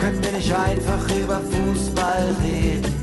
Können 0.00 0.22
wir 0.22 0.32
nicht 0.32 0.52
einfach 0.52 1.16
über 1.16 1.40
Fußball 1.40 2.36
reden? 2.44 2.94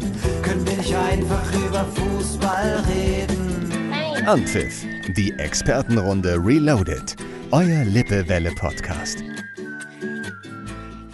Können 0.41 0.65
wir 0.65 0.77
nicht 0.77 0.95
einfach 0.95 1.53
über 1.53 1.83
Fußball 1.83 2.85
reden? 2.87 4.25
Anpfiff, 4.25 4.85
die 5.17 5.33
Expertenrunde 5.33 6.37
Reloaded. 6.41 7.17
Euer 7.51 7.83
Lippewelle 7.83 8.51
Podcast. 8.55 9.23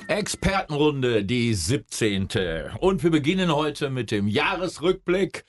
Expertenrunde, 0.08 1.26
die 1.26 1.54
17. 1.54 2.28
Und 2.79 3.02
wir 3.02 3.10
beginnen 3.10 3.54
heute 3.54 3.90
mit 3.90 4.12
dem 4.12 4.28
Jahresrückblick 4.28 5.46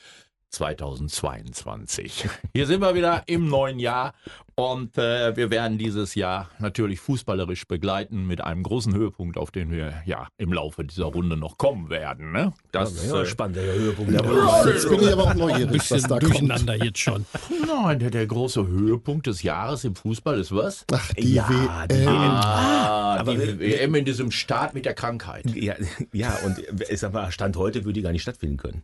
2022. 0.53 2.29
Hier 2.55 2.67
sind 2.67 2.81
wir 2.81 2.95
wieder 2.95 3.23
im 3.27 3.49
neuen 3.49 3.79
Jahr 3.79 4.15
und 4.55 4.99
äh, 4.99 5.35
wir 5.37 5.51
werden 5.51 5.79
dieses 5.79 6.15
Jahr 6.15 6.51
natürlich 6.59 7.01
fußballerisch 7.01 7.67
begleiten 7.67 8.27
mit 8.27 8.43
einem 8.43 8.63
großen 8.63 8.95
Höhepunkt, 8.95 9.39
auf 9.39 9.51
den 9.51 9.71
wir 9.71 9.95
ja 10.05 10.29
im 10.37 10.53
Laufe 10.53 10.85
dieser 10.85 11.07
Runde 11.07 11.37
noch 11.37 11.57
kommen 11.59 11.89
werden. 11.91 12.33
Ne? 12.33 12.53
Das 12.71 13.07
Ja, 13.09 13.23
äh, 13.23 13.27
spannend, 13.27 13.57
der 13.57 13.73
Höhepunkt. 13.75 14.13
Jetzt 14.13 14.89
bin 14.89 15.01
ich 15.01 15.13
aber 15.13 15.23
auch 15.25 15.35
neugierig, 15.35 15.71
was 15.81 15.89
bisschen 15.89 16.03
da 16.03 16.19
kommt. 16.19 16.23
durcheinander 16.25 16.77
jetzt 16.85 16.99
schon. 16.99 17.25
Nein, 17.67 17.99
der, 17.99 18.11
der 18.11 18.27
große 18.27 18.67
Höhepunkt 18.67 19.27
des 19.27 19.43
Jahres 19.43 19.85
im 19.85 19.95
Fußball 19.97 20.39
ist 20.39 20.55
was? 20.55 20.85
Ach, 20.93 21.13
die 21.15 21.35
Ja, 21.35 21.87
die 21.91 21.95
WM. 21.97 22.09
Ah, 22.09 23.17
Aber 23.21 23.35
die 23.35 23.41
wir- 23.41 23.59
WM 23.59 23.95
in 23.95 24.05
diesem 24.05 24.31
Staat 24.31 24.75
mit 24.75 24.85
der 24.85 24.95
Krankheit. 24.95 25.47
Ja, 25.55 25.75
ja, 26.13 26.37
und 26.45 26.59
ich 26.91 27.01
sag 27.01 27.13
mal, 27.15 27.33
Stand 27.33 27.57
heute 27.57 27.81
würde 27.85 27.95
die 27.95 28.03
gar 28.03 28.13
nicht 28.13 28.23
stattfinden 28.23 28.59
können. 28.59 28.83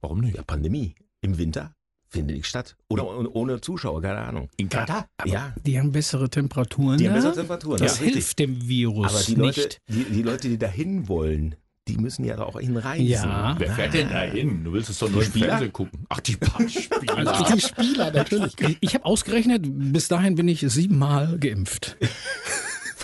Warum 0.00 0.20
nicht? 0.20 0.36
Ja, 0.36 0.42
Pandemie. 0.42 0.94
Im 1.24 1.38
Winter 1.38 1.72
findet 2.10 2.36
nicht 2.36 2.46
statt. 2.46 2.76
Oder 2.88 3.06
ohne- 3.34 3.60
Zuschauer, 3.60 4.00
keine 4.02 4.20
Ahnung. 4.20 4.48
In 4.56 4.68
Katar? 4.68 5.08
Ja, 5.24 5.52
Die 5.66 5.78
haben 5.80 5.90
bessere 5.90 6.28
Temperaturen. 6.30 6.98
die 6.98 7.06
haben 7.08 7.14
ne? 7.14 7.18
bessere 7.20 7.34
Temperaturen. 7.34 7.78
Das 7.78 7.94
richtig. 8.00 8.12
hilft 8.14 8.38
dem 8.38 8.68
Virus 8.68 9.12
Aber 9.14 9.22
die 9.24 9.34
Leute, 9.34 9.60
nicht. 9.62 9.78
die, 9.88 10.04
die 10.04 10.22
Leute, 10.22 10.48
die 10.48 10.58
dahin 10.58 11.08
wollen, 11.08 11.56
die 11.88 11.96
müssen 11.98 12.24
ja 12.24 12.36
da 12.36 12.44
auch 12.44 12.60
hinreisen. 12.60 13.06
Ja. 13.06 13.56
Wer 13.58 13.72
fährt 13.72 13.94
denn 13.94 14.08
da 14.10 14.22
hin? 14.22 14.64
Du 14.64 14.72
willst 14.72 14.90
es 14.90 14.98
doch 14.98 15.10
nur 15.10 15.22
im 15.22 15.28
Spieler? 15.28 15.48
Fernsehen 15.48 15.72
gucken. 15.72 16.06
Ach, 16.08 16.20
die 16.20 16.32
Spieler. 16.68 17.44
Die 17.54 17.60
Spieler, 17.60 18.10
natürlich. 18.12 18.54
Ich, 18.60 18.76
ich 18.80 18.94
habe 18.94 19.04
ausgerechnet, 19.04 19.64
bis 19.66 20.08
dahin 20.08 20.34
bin 20.34 20.46
ich 20.48 20.60
siebenmal 20.60 21.38
geimpft. 21.38 21.96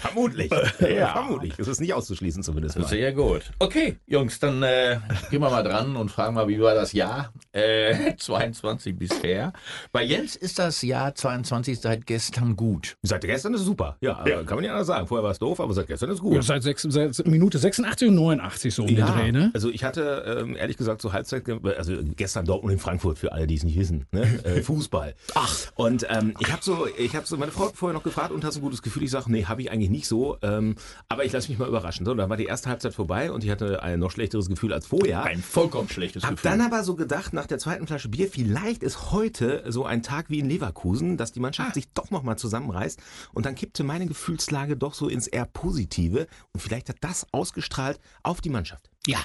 Vermutlich. 0.01 0.51
Ja. 0.81 1.12
Vermutlich. 1.12 1.55
Das 1.56 1.69
ist 1.69 1.81
nicht 1.81 1.93
auszuschließen 1.95 2.43
zumindest 2.43 2.79
mal. 2.79 2.89
Sehr 2.89 3.12
gut. 3.12 3.43
Okay, 3.59 3.97
Jungs, 4.06 4.39
dann 4.41 4.62
äh, 4.62 4.98
gehen 5.31 5.41
wir 5.41 5.51
mal 5.51 5.62
dran 5.62 5.97
und 5.97 6.11
fragen 6.11 6.34
mal, 6.34 6.48
wie 6.48 6.61
war 6.61 6.75
das 6.75 6.93
Jahr 6.93 7.33
äh, 7.53 8.15
22 8.19 8.97
bisher? 8.97 9.53
Bei 9.93 10.03
Jens 10.03 10.37
ist 10.37 10.59
das 10.59 10.83
Jahr 10.83 11.15
22 11.15 11.81
seit 11.81 12.06
gestern 12.06 12.56
gut. 12.56 12.97
Seit 13.03 13.23
gestern 13.23 13.55
ist 13.55 13.61
es 13.61 13.67
super. 13.67 13.97
Ja, 14.01 14.19
aber 14.19 14.45
kann 14.45 14.56
man 14.56 14.65
ja 14.65 14.73
anders 14.73 14.87
sagen. 14.87 15.06
Vorher 15.06 15.25
war 15.25 15.33
es 15.33 15.39
doof, 15.39 15.61
aber 15.61 15.75
seit 15.75 15.87
gestern 15.87 16.11
ist 16.11 16.17
es 16.17 16.21
gut. 16.23 16.34
Ja, 16.34 16.43
seit, 16.43 16.62
sechs, 16.62 16.83
seit 16.83 17.27
Minute 17.27 17.59
86 17.59 18.09
und 18.09 18.15
89 18.15 18.75
so 18.75 18.83
um 18.83 18.89
den 18.89 19.05
Dreh, 19.05 19.33
ne? 19.33 19.51
Also 19.55 19.71
ich 19.71 19.84
hatte 19.84 20.41
ähm, 20.41 20.56
ehrlich 20.56 20.77
gesagt 20.77 21.03
zur 21.03 21.12
Halbzeit, 21.12 21.45
also 21.48 21.95
gestern 22.17 22.47
Dortmund 22.47 22.73
in 22.73 22.78
Frankfurt 22.78 23.19
für 23.19 23.33
alle, 23.33 23.47
die 23.47 23.56
es 23.56 23.65
nicht 23.65 23.78
wissen, 23.78 24.06
ne? 24.12 24.23
äh, 24.45 24.62
Fußball. 24.62 25.15
Ach. 25.34 25.55
Und 25.75 26.06
ähm, 26.09 26.34
ich 26.41 26.51
habe 26.51 26.62
so, 26.62 26.87
ich 26.98 27.15
habe 27.15 27.27
so 27.27 27.37
meine 27.37 27.53
Frau 27.53 27.67
hat 27.67 27.77
vorher 27.77 27.95
noch 27.95 28.05
gefragt 28.05 28.33
und 28.33 28.45
hast 28.45 28.56
ein 28.56 28.62
gutes 28.62 28.83
Gefühl. 28.83 29.03
Ich 29.03 29.11
sage, 29.11 29.31
nee, 29.31 29.45
habe 29.45 29.62
ich 29.62 29.71
eigentlich 29.71 29.89
nicht 29.91 30.06
so. 30.06 30.38
Ähm, 30.42 30.77
aber 31.08 31.24
ich 31.24 31.33
lasse 31.33 31.50
mich 31.50 31.58
mal 31.58 31.69
überraschen. 31.69 32.06
So, 32.06 32.14
dann 32.14 32.30
war 32.30 32.36
die 32.36 32.44
erste 32.44 32.69
Halbzeit 32.69 32.94
vorbei 32.94 33.30
und 33.30 33.44
ich 33.44 33.50
hatte 33.50 33.83
ein 33.83 33.98
noch 33.98 34.10
schlechteres 34.10 34.48
Gefühl 34.48 34.72
als 34.72 34.86
vorher. 34.86 35.24
Ein 35.24 35.42
vollkommen 35.42 35.88
schlechtes 35.88 36.22
Hab 36.22 36.32
Gefühl. 36.32 36.50
dann 36.50 36.60
aber 36.60 36.84
so 36.84 36.94
gedacht, 36.94 37.32
nach 37.32 37.47
der 37.47 37.58
zweiten 37.58 37.86
Flasche 37.86 38.08
Bier, 38.08 38.28
vielleicht 38.28 38.82
ist 38.82 39.12
heute 39.12 39.64
so 39.69 39.84
ein 39.84 40.02
Tag 40.02 40.30
wie 40.30 40.38
in 40.38 40.48
Leverkusen, 40.48 41.16
dass 41.16 41.32
die 41.32 41.41
Mannschaft 41.41 41.74
sich 41.74 41.92
doch 41.92 42.10
nochmal 42.10 42.36
zusammenreißt. 42.36 43.00
Und 43.32 43.47
dann 43.47 43.55
kippte 43.55 43.84
meine 43.84 44.06
Gefühlslage 44.06 44.77
doch 44.77 44.94
so 44.94 45.08
ins 45.08 45.27
eher 45.27 45.47
Positive. 45.47 46.27
Und 46.52 46.60
vielleicht 46.60 46.88
hat 46.88 46.97
das 47.00 47.27
ausgestrahlt 47.32 48.00
auf 48.22 48.41
die 48.41 48.50
Mannschaft. 48.50 48.91
Ja. 49.06 49.19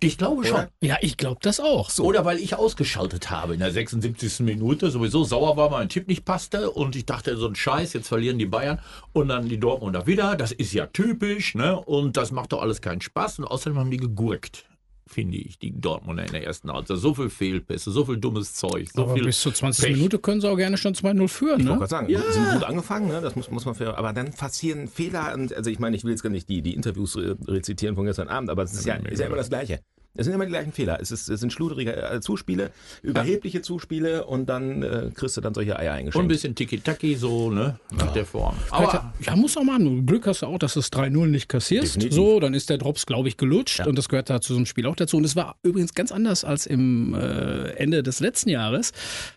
Ich 0.00 0.18
glaube 0.18 0.44
schon. 0.44 0.66
Ja, 0.80 0.96
ich 1.00 1.16
glaube 1.16 1.38
das 1.42 1.60
auch. 1.60 1.90
Oder 1.98 2.24
weil 2.24 2.38
ich 2.38 2.56
ausgeschaltet 2.56 3.30
habe 3.30 3.54
in 3.54 3.60
der 3.60 3.70
76. 3.70 4.40
Minute, 4.40 4.90
sowieso 4.90 5.24
sauer 5.24 5.56
war, 5.56 5.70
mein 5.70 5.88
Tipp 5.88 6.08
nicht 6.08 6.24
passte 6.24 6.70
und 6.70 6.96
ich 6.96 7.06
dachte, 7.06 7.36
so 7.36 7.46
ein 7.46 7.54
Scheiß, 7.54 7.92
jetzt 7.92 8.08
verlieren 8.08 8.38
die 8.38 8.46
Bayern 8.46 8.80
und 9.12 9.28
dann 9.28 9.48
die 9.48 9.58
Dortmunder 9.58 10.06
wieder. 10.06 10.36
Das 10.36 10.52
ist 10.52 10.72
ja 10.72 10.86
typisch, 10.86 11.54
ne? 11.54 11.78
Und 11.78 12.16
das 12.16 12.32
macht 12.32 12.52
doch 12.52 12.62
alles 12.62 12.80
keinen 12.80 13.00
Spaß 13.00 13.38
und 13.38 13.44
außerdem 13.44 13.78
haben 13.78 13.90
die 13.90 13.98
gegurkt, 13.98 14.64
finde 15.12 15.36
ich, 15.38 15.58
die 15.58 15.72
Dortmunder 15.78 16.24
in 16.24 16.32
der 16.32 16.44
ersten 16.44 16.72
Halbzeit. 16.72 16.98
So 16.98 17.14
viel 17.14 17.30
Fehlpässe, 17.30 17.90
so 17.90 18.04
viel 18.04 18.16
dummes 18.16 18.54
Zeug, 18.54 18.88
so 18.94 19.02
Aber 19.02 19.14
viel 19.14 19.24
bis 19.24 19.40
zur 19.40 19.52
20. 19.54 19.84
Pech. 19.84 19.96
Minute 19.96 20.18
können 20.18 20.40
sie 20.40 20.48
auch 20.50 20.56
gerne 20.56 20.76
schon 20.76 20.94
2-0 20.94 21.28
führen, 21.28 21.60
Ich 21.60 21.66
wollte 21.66 21.72
ne? 21.72 21.78
gerade 21.78 21.90
sagen, 21.90 22.08
Ja. 22.10 22.20
sind 22.32 22.52
gut 22.52 22.64
angefangen, 22.64 23.08
ne? 23.08 23.20
das 23.20 23.36
muss, 23.36 23.50
muss 23.50 23.64
man 23.64 23.74
für, 23.74 23.96
aber 23.98 24.12
dann 24.12 24.32
passieren 24.32 24.88
Fehler 24.88 25.34
und 25.34 25.52
also 25.54 25.70
ich 25.70 25.78
meine, 25.78 25.96
ich 25.96 26.04
will 26.04 26.10
jetzt 26.12 26.22
gar 26.22 26.30
nicht 26.30 26.48
die, 26.48 26.62
die 26.62 26.74
Interviews 26.74 27.16
re 27.16 27.36
rezitieren 27.46 27.94
von 27.94 28.04
gestern 28.06 28.28
Abend, 28.28 28.50
aber 28.50 28.62
es 28.62 28.72
ist 28.72 28.86
ja, 28.86 28.94
ist 28.96 29.18
ja 29.20 29.26
immer 29.26 29.36
das 29.36 29.48
Gleiche. 29.48 29.80
Es 30.14 30.26
sind 30.26 30.34
immer 30.34 30.44
die 30.44 30.50
gleichen 30.50 30.72
Fehler. 30.72 30.98
Es, 31.00 31.10
ist, 31.10 31.28
es 31.28 31.40
sind 31.40 31.52
schluderige 31.52 31.96
äh, 31.96 32.20
Zuspiele, 32.20 32.70
überhebliche 33.02 33.62
Zuspiele 33.62 34.26
und 34.26 34.46
dann 34.46 34.82
äh, 34.82 35.10
kriegst 35.14 35.36
du 35.36 35.40
dann 35.40 35.54
solche 35.54 35.78
Eier 35.78 35.90
Und 35.92 35.94
ein 35.94 35.98
eingeschenkt. 36.00 36.28
bisschen 36.28 36.54
Tiki-Taki, 36.54 37.14
so, 37.14 37.50
ne? 37.50 37.78
Nach 37.96 38.12
der 38.12 38.26
Form. 38.26 38.54
Aber, 38.70 39.12
ja, 39.20 39.36
muss 39.36 39.56
auch 39.56 39.62
mal 39.64 39.74
haben. 39.74 40.04
Glück 40.06 40.26
hast 40.26 40.42
du 40.42 40.46
auch, 40.46 40.58
dass 40.58 40.74
du 40.74 40.80
es 40.80 40.92
3-0 40.92 41.26
nicht 41.26 41.48
kassierst. 41.48 41.96
Definitiv. 41.96 42.14
So, 42.14 42.40
dann 42.40 42.54
ist 42.54 42.68
der 42.70 42.78
Drops, 42.78 43.06
glaube 43.06 43.28
ich, 43.28 43.36
gelutscht. 43.36 43.86
Und 43.86 43.96
das 43.96 44.08
gehört 44.08 44.28
da 44.28 44.40
zu 44.40 44.52
so 44.52 44.58
einem 44.58 44.66
Spiel 44.66 44.86
auch 44.86 44.96
dazu. 44.96 45.16
Und 45.16 45.24
es 45.24 45.36
war 45.36 45.56
übrigens 45.62 45.94
ganz 45.94 46.12
anders 46.12 46.44
als 46.44 46.66
im 46.66 47.14
äh, 47.14 47.70
Ende 47.76 48.02
des 48.02 48.20
letzten 48.20 48.50
Jahres. 48.50 48.92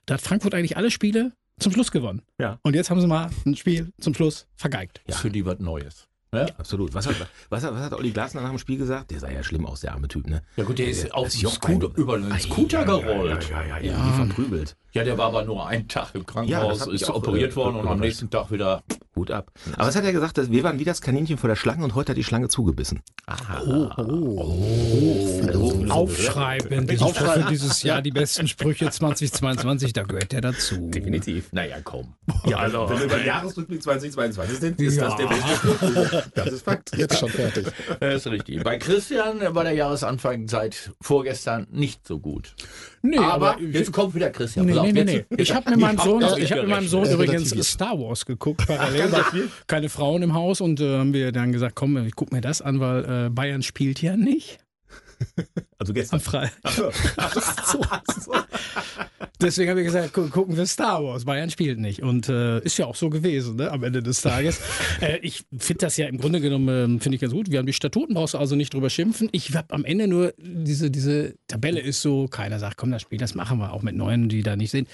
Da 0.06 0.16
hat 0.16 0.22
Frankfurt 0.22 0.54
eigentlich 0.54 0.78
alle 0.78 0.92
Spiele 0.92 1.32
zum 1.60 1.72
Schluss 1.72 1.92
gewonnen. 1.92 2.22
Ja. 2.40 2.60
Und 2.64 2.76
jetzt 2.76 2.90
haben 2.90 3.00
sie 3.00 3.08
mal 3.08 3.30
ein 3.46 3.56
Spiel 3.56 3.92
zum 4.00 4.14
Schluss 4.14 4.48
vergeigt. 4.56 5.02
für 5.10 5.30
die 5.30 5.46
was 5.46 5.60
Neues. 5.60 6.08
Ne? 6.36 6.54
Absolut. 6.58 6.94
Was 6.94 7.08
hat, 7.08 7.16
was, 7.50 7.64
hat, 7.64 7.74
was 7.74 7.82
hat 7.82 7.94
Olli 7.94 8.12
Glasner 8.12 8.42
nach 8.42 8.50
dem 8.50 8.60
Spiel 8.60 8.78
gesagt? 8.78 9.12
Der 9.12 9.20
sah 9.20 9.30
ja 9.32 9.42
schlimm 9.44 9.66
aus, 9.66 9.82
der 9.82 9.94
arme 9.94 10.08
Typ, 10.08 10.28
ne? 10.28 10.42
Ja 10.58 10.64
gut, 10.66 10.78
der 10.80 10.88
ist 10.88 11.14
auf 11.14 11.26
Das 11.26 11.34
den 11.34 11.42
Jochbein- 11.44 11.80
Scooter, 11.80 11.98
über 11.98 12.18
den 12.18 12.40
Scooter 12.40 12.86
gerollt. 12.86 13.50
Ja, 13.50 13.62
ja, 13.64 13.78
ja, 13.78 13.92
ja. 13.92 14.06
Wie 14.08 14.16
verprügelt. 14.26 14.76
Ja, 14.92 15.04
der 15.04 15.18
war 15.18 15.28
aber 15.28 15.44
nur 15.46 15.68
einen 15.68 15.88
Tag 15.88 16.14
im 16.14 16.22
Ja, 16.22 16.26
Krankenhaus, 16.26 16.88
ist 16.88 17.10
operiert 17.10 17.54
äh, 17.54 17.56
worden 17.56 17.76
und 17.78 17.88
am 17.88 18.00
nächsten 18.00 18.30
Tag 18.30 18.52
wieder. 18.52 18.84
Hut 19.16 19.32
ab. 19.32 19.52
Aber 19.74 19.88
was 19.88 19.96
hat 19.96 20.04
er 20.04 20.12
gesagt? 20.12 20.38
Dass 20.38 20.52
wir 20.52 20.64
waren 20.64 20.80
wie 20.80 20.84
das 20.84 21.02
Kaninchen 21.02 21.38
vor 21.38 21.48
der 21.48 21.56
Schlange 21.56 21.84
und 21.84 21.96
heute 21.96 22.12
hat 22.12 22.18
die 22.18 22.24
Schlange 22.24 22.50
zugebissen. 22.50 23.02
Aufschreiben, 25.90 26.88
dieses, 26.88 27.18
für 27.18 27.46
dieses 27.50 27.84
Jahr 27.84 28.02
die 28.02 28.12
besten 28.12 28.48
Sprüche 28.48 28.90
2022, 28.90 29.94
da 29.94 30.04
gehört 30.04 30.32
der 30.32 30.42
dazu. 30.42 30.90
Definitiv. 30.90 31.52
Naja, 31.54 31.78
komm. 31.84 32.14
Ja, 32.46 32.58
also, 32.58 32.90
wenn 32.90 33.00
wir 33.00 33.08
beim 33.08 33.26
Jahresrückblick 33.26 33.82
2022 33.82 34.60
sind, 34.60 34.82
ist 34.82 35.00
das 35.00 35.16
der 35.16 35.28
beste 35.28 35.56
Spruch. 35.56 36.22
Das 36.34 36.52
ist 36.52 36.66
Fakt. 36.66 36.96
Jetzt 36.98 37.20
schon 37.20 37.30
fertig. 37.30 37.68
Das 38.00 38.26
ist 38.26 38.28
richtig. 38.28 38.64
Bei 38.64 38.78
Christian 38.78 39.40
war 39.56 39.64
der 39.64 39.74
Jahresanfang 39.74 40.48
seit 40.48 40.92
vorgestern 41.02 41.68
nicht 41.72 42.06
so 42.08 42.20
gut. 42.20 42.56
Nee, 43.06 43.18
aber, 43.18 43.52
aber 43.52 43.62
jetzt 43.62 43.92
kommt 43.92 44.16
wieder 44.16 44.30
Christian. 44.32 44.66
Nee, 44.66 44.74
nee, 44.74 44.92
nee, 44.92 45.04
nee. 45.04 45.26
Ich 45.38 45.54
habe 45.54 45.70
mit 45.70 45.80
meinem 45.80 46.00
Sohn, 46.00 46.24
ich 46.38 46.50
mit 46.50 46.68
meinem. 46.68 46.88
Sohn 46.88 47.06
übrigens. 47.10 47.50
Star 47.68 48.00
Wars 48.00 48.26
geguckt, 48.26 48.64
parallel. 48.68 49.12
Keine 49.68 49.90
Frauen 49.90 50.24
im 50.24 50.34
Haus 50.34 50.62
und 50.62 50.80
äh, 50.80 50.98
haben 50.98 51.14
wir 51.14 51.32
dann 51.32 51.52
gesagt, 51.52 51.76
komm, 51.76 51.98
ich 52.06 52.16
guck 52.16 52.32
mir 52.32 52.42
das 52.42 52.62
an, 52.62 52.80
weil 52.80 53.28
äh, 53.28 53.30
Bayern 53.30 53.62
spielt 53.62 54.02
ja 54.02 54.18
nicht 54.18 54.60
Also 55.78 55.92
am 55.92 55.96
gestern. 55.96 56.20
Freitag. 56.20 56.72
so. 56.72 56.92
so. 58.22 58.34
Deswegen 59.42 59.70
habe 59.70 59.82
ich 59.82 59.86
gesagt, 59.86 60.14
gu 60.14 60.30
gucken 60.30 60.58
wir 60.58 60.66
Star 60.66 61.04
Wars. 61.04 61.26
Bayern 61.26 61.50
spielt 61.50 61.80
nicht. 61.80 62.02
Und 62.02 62.30
äh, 62.30 62.60
ist 62.62 62.78
ja 62.78 62.86
auch 62.86 62.96
so 62.96 63.10
gewesen, 63.10 63.58
ne, 63.58 63.72
am 63.72 63.84
Ende 63.84 64.02
des 64.02 64.22
Tages. 64.22 64.62
äh, 65.02 65.18
ich 65.22 65.46
finde 65.58 65.86
das 65.86 65.98
ja 65.98 66.08
im 66.08 66.18
Grunde 66.18 66.42
genommen, 66.42 66.68
ähm, 66.70 67.00
finde 67.00 67.16
ich 67.16 67.22
ganz 67.22 67.34
gut. 67.34 67.52
Wir 67.52 67.60
haben 67.60 67.66
die 67.66 67.74
Statuten, 67.74 68.14
brauchst 68.14 68.34
du 68.34 68.38
also 68.38 68.56
nicht 68.56 68.74
drüber 68.74 68.90
schimpfen. 68.90 69.30
Ich 69.32 69.56
habe 69.56 69.74
am 69.74 69.86
Ende 69.86 70.08
nur, 70.08 70.34
diese, 70.38 70.92
diese 70.92 71.36
Tabelle 71.48 71.80
ist 71.80 72.02
so, 72.02 72.28
keiner 72.28 72.60
sagt, 72.60 72.78
komm, 72.78 72.92
das 72.92 73.02
Spiel, 73.02 73.18
das 73.18 73.36
machen 73.36 73.60
wir 73.60 73.74
auch 73.74 73.82
mit 73.82 73.96
Neuen, 73.96 74.30
die 74.30 74.44
da 74.44 74.56
nicht 74.56 74.72
sind. 74.72 74.88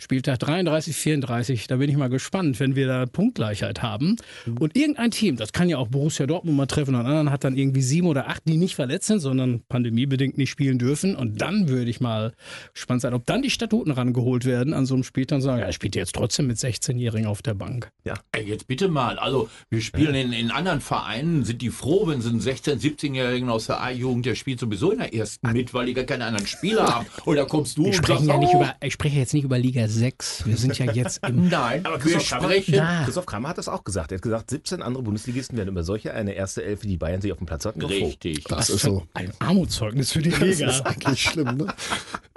Spieltag 0.00 0.38
33, 0.38 0.94
34, 0.94 1.66
da 1.66 1.76
bin 1.76 1.90
ich 1.90 1.96
mal 1.96 2.08
gespannt, 2.08 2.60
wenn 2.60 2.76
wir 2.76 2.86
da 2.86 3.06
Punktgleichheit 3.06 3.82
haben. 3.82 4.14
Und 4.60 4.76
irgendein 4.76 5.10
Team, 5.10 5.36
das 5.36 5.52
kann 5.52 5.68
ja 5.68 5.78
auch 5.78 5.88
Borussia 5.88 6.26
Dortmund 6.26 6.56
mal 6.56 6.66
treffen 6.66 6.94
und 6.94 7.04
anderen 7.04 7.32
hat 7.32 7.42
dann 7.42 7.56
irgendwie 7.56 7.82
sieben 7.82 8.06
oder 8.06 8.28
acht, 8.28 8.42
die 8.46 8.58
nicht 8.58 8.76
verletzt 8.76 9.08
sind, 9.08 9.18
sondern 9.18 9.62
pandemiebedingt 9.68 10.38
nicht 10.38 10.50
spielen 10.50 10.78
dürfen. 10.78 11.16
Und 11.16 11.40
dann 11.40 11.68
würde 11.68 11.90
ich 11.90 12.00
mal 12.00 12.32
gespannt 12.74 13.02
sein, 13.02 13.12
ob 13.12 13.26
dann 13.26 13.42
die 13.42 13.50
Statuten 13.50 13.90
rangeholt 13.90 14.44
werden 14.44 14.72
an 14.72 14.86
so 14.86 14.94
einem 14.94 15.02
Spiel 15.02 15.26
und 15.32 15.42
sagen, 15.42 15.58
ja, 15.58 15.66
er 15.66 15.72
spielt 15.72 15.96
jetzt 15.96 16.14
trotzdem 16.14 16.46
mit 16.46 16.58
16-Jährigen 16.58 17.26
auf 17.26 17.42
der 17.42 17.54
Bank. 17.54 17.90
Ey, 18.30 18.44
jetzt 18.44 18.68
bitte 18.68 18.86
mal. 18.86 19.18
Also, 19.18 19.50
wir 19.68 19.80
spielen 19.80 20.14
in, 20.14 20.32
in 20.32 20.52
anderen 20.52 20.80
Vereinen, 20.80 21.44
sind 21.44 21.60
die 21.60 21.70
froh, 21.70 22.06
wenn 22.06 22.20
sie 22.20 22.28
einen 22.28 22.40
16-, 22.40 22.80
17-Jährigen 22.80 23.50
aus 23.50 23.66
der 23.66 23.82
A-Jugend, 23.82 24.26
der 24.26 24.36
spielt 24.36 24.60
sowieso 24.60 24.92
in 24.92 24.98
der 24.98 25.12
ersten 25.12 25.50
mit, 25.52 25.74
weil 25.74 25.86
die 25.86 25.94
gar 25.94 26.04
keine 26.04 26.24
anderen 26.24 26.46
Spieler 26.46 26.86
haben. 26.86 27.06
Oder 27.24 27.46
kommst 27.46 27.76
du 27.78 27.82
Wir 27.82 27.88
und 27.88 27.94
sprechen 27.96 28.26
sagst, 28.26 28.28
ja 28.28 28.38
nicht 28.38 28.54
oh, 28.54 28.58
über, 28.58 28.76
ich 28.80 28.92
spreche 28.92 29.18
jetzt 29.18 29.34
nicht 29.34 29.42
über 29.44 29.58
Liga 29.58 29.87
6. 29.88 30.46
Wir 30.46 30.56
sind 30.56 30.78
ja 30.78 30.92
jetzt 30.92 31.26
im 31.26 31.48
Nein, 31.48 31.84
Aber 31.86 31.96
wir 31.96 32.00
Christoph 32.12 32.28
Kramer, 32.28 32.48
sprechen. 32.48 32.74
Ja. 32.74 33.04
Christoph 33.04 33.26
Kramer 33.26 33.48
hat 33.48 33.58
das 33.58 33.68
auch 33.68 33.84
gesagt. 33.84 34.12
Er 34.12 34.16
hat 34.16 34.22
gesagt, 34.22 34.50
17 34.50 34.82
andere 34.82 35.02
Bundesligisten 35.02 35.56
werden 35.56 35.68
über 35.70 35.82
solche 35.84 36.12
eine 36.12 36.32
erste 36.34 36.62
Elf, 36.62 36.80
die 36.80 36.88
die 36.88 36.96
Bayern 36.96 37.20
sich 37.20 37.32
auf 37.32 37.38
dem 37.38 37.46
Platz 37.46 37.64
hatten. 37.64 37.82
Richtig. 37.82 38.44
Das 38.44 38.70
ist 38.70 38.82
so. 38.82 39.06
ein 39.14 39.32
Armutszeugnis 39.38 40.12
für 40.12 40.22
die 40.22 40.30
Das 40.30 40.40
Liga. 40.40 40.68
ist 40.70 40.80
eigentlich 40.86 41.22
schlimm, 41.22 41.56
ne? 41.56 41.66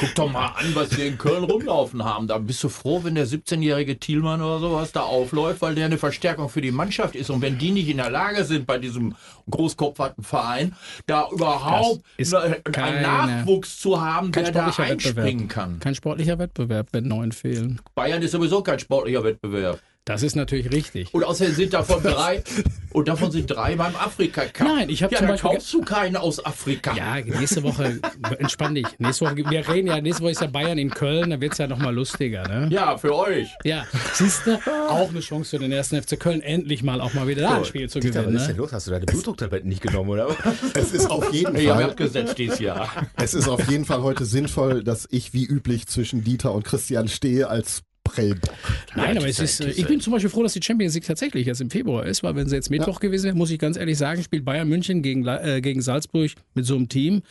Guck 0.00 0.14
doch 0.14 0.30
mal 0.30 0.46
an, 0.46 0.74
was 0.74 0.96
wir 0.96 1.06
in 1.06 1.18
Köln 1.18 1.44
rumlaufen 1.44 2.04
haben. 2.04 2.26
Da 2.26 2.38
bist 2.38 2.62
du 2.64 2.68
froh, 2.68 3.04
wenn 3.04 3.14
der 3.14 3.26
17-jährige 3.26 3.98
Thielmann 3.98 4.42
oder 4.42 4.58
sowas 4.58 4.92
da 4.92 5.02
aufläuft, 5.02 5.62
weil 5.62 5.74
der 5.74 5.86
eine 5.86 5.98
Verstärkung 5.98 6.48
für 6.48 6.60
die 6.60 6.72
Mannschaft 6.72 7.14
ist. 7.14 7.30
Und 7.30 7.42
wenn 7.42 7.58
die 7.58 7.70
nicht 7.70 7.88
in 7.88 7.98
der 7.98 8.10
Lage 8.10 8.44
sind, 8.44 8.66
bei 8.66 8.78
diesem 8.78 9.14
großkopferten 9.50 10.24
Verein, 10.24 10.74
da 11.06 11.28
überhaupt 11.30 12.02
einen 12.18 13.02
Nachwuchs 13.02 13.78
zu 13.78 14.00
haben, 14.00 14.32
der 14.32 14.50
da 14.50 14.66
einspringen 14.66 14.98
Wettbewerb. 15.04 15.48
kann. 15.48 15.78
Kein 15.80 15.94
sportlicher 15.94 16.38
Wettbewerb, 16.38 16.88
wenn 16.92 17.06
neun 17.08 17.32
fehlen. 17.32 17.80
Bayern 17.94 18.22
ist 18.22 18.32
sowieso 18.32 18.62
kein 18.62 18.78
sportlicher 18.78 19.22
Wettbewerb. 19.22 19.80
Das 20.06 20.22
ist 20.22 20.36
natürlich 20.36 20.70
richtig. 20.70 21.14
Und 21.14 21.24
außerdem 21.24 21.54
sind 21.54 21.72
davon 21.72 22.02
drei, 22.02 22.44
und 22.90 23.08
davon 23.08 23.30
sind 23.30 23.46
drei 23.46 23.74
beim 23.74 23.96
Afrika-Cup. 23.96 24.66
Nein, 24.68 24.90
ich 24.90 25.02
hab 25.02 25.10
ja, 25.10 25.16
zum 25.18 25.28
da 25.28 25.32
Beispiel- 25.32 25.50
kaufst 25.52 25.72
du 25.72 25.80
keinen 25.80 26.16
aus 26.16 26.44
Afrika. 26.44 26.94
Ja, 26.94 27.16
nächste 27.22 27.62
Woche, 27.62 28.00
entspann 28.38 28.74
dich. 28.74 28.86
Nächste 28.98 29.24
Woche, 29.24 29.36
wir 29.36 29.66
reden 29.66 29.86
ja, 29.88 29.98
nächste 30.02 30.22
Woche 30.22 30.32
ist 30.32 30.42
ja 30.42 30.46
Bayern 30.46 30.76
in 30.76 30.90
Köln, 30.90 31.30
da 31.30 31.40
wird 31.40 31.52
es 31.52 31.58
ja 31.58 31.66
nochmal 31.68 31.94
lustiger, 31.94 32.46
ne? 32.46 32.68
Ja, 32.70 32.98
für 32.98 33.14
euch. 33.14 33.48
Ja, 33.64 33.86
siehst 34.12 34.46
du, 34.46 34.58
auch 34.90 35.08
eine 35.08 35.20
Chance 35.20 35.56
für 35.56 35.58
den 35.58 35.72
ersten 35.72 36.00
FC 36.02 36.20
Köln, 36.20 36.42
endlich 36.42 36.82
mal 36.82 37.00
auch 37.00 37.14
mal 37.14 37.26
wieder 37.26 37.40
da 37.40 37.56
ein 37.56 37.64
Spiel 37.64 37.88
zu 37.88 37.98
Dieter, 37.98 38.16
was 38.16 38.22
gewinnen. 38.24 38.36
ist 38.40 38.46
denn 38.48 38.56
Ne? 38.56 38.60
los? 38.62 38.72
Hast 38.74 38.86
du 38.86 38.90
deine 38.90 39.06
Blutdrucktabletten 39.06 39.68
nicht 39.70 39.80
genommen, 39.80 40.10
oder? 40.10 40.28
Es 40.74 40.92
ist 40.92 41.10
auf 41.10 41.32
jeden 41.32 41.56
Ich 41.56 41.66
habe 41.70 41.80
Fall, 41.80 41.90
abgesetzt 41.92 42.36
dieses 42.36 42.58
Jahr. 42.58 42.90
es 43.16 43.32
ist 43.32 43.48
auf 43.48 43.70
jeden 43.70 43.86
Fall 43.86 44.02
heute 44.02 44.26
sinnvoll, 44.26 44.84
dass 44.84 45.08
ich 45.10 45.32
wie 45.32 45.46
üblich 45.46 45.86
zwischen 45.86 46.24
Dieter 46.24 46.52
und 46.52 46.62
Christian 46.64 47.08
stehe 47.08 47.48
als 47.48 47.80
Prellbock. 48.04 48.54
Nein, 48.94 49.18
aber 49.18 49.28
es 49.28 49.40
ist, 49.40 49.60
äh, 49.60 49.70
ich 49.70 49.86
bin 49.86 50.00
zum 50.00 50.12
Beispiel 50.12 50.30
froh, 50.30 50.42
dass 50.42 50.52
die 50.52 50.62
Champions 50.62 50.94
League 50.94 51.06
tatsächlich 51.06 51.48
erst 51.48 51.60
im 51.60 51.70
Februar 51.70 52.06
ist, 52.06 52.22
weil 52.22 52.36
wenn 52.36 52.48
sie 52.48 52.54
jetzt 52.54 52.70
Mittwoch 52.70 53.00
gewesen 53.00 53.24
wäre, 53.24 53.36
muss 53.36 53.50
ich 53.50 53.58
ganz 53.58 53.76
ehrlich 53.76 53.98
sagen, 53.98 54.22
spielt 54.22 54.44
Bayern 54.44 54.68
München 54.68 55.02
gegen, 55.02 55.26
äh, 55.26 55.60
gegen 55.60 55.82
Salzburg 55.82 56.30
mit 56.54 56.64
so 56.64 56.76
einem 56.76 56.88
Team, 56.88 57.22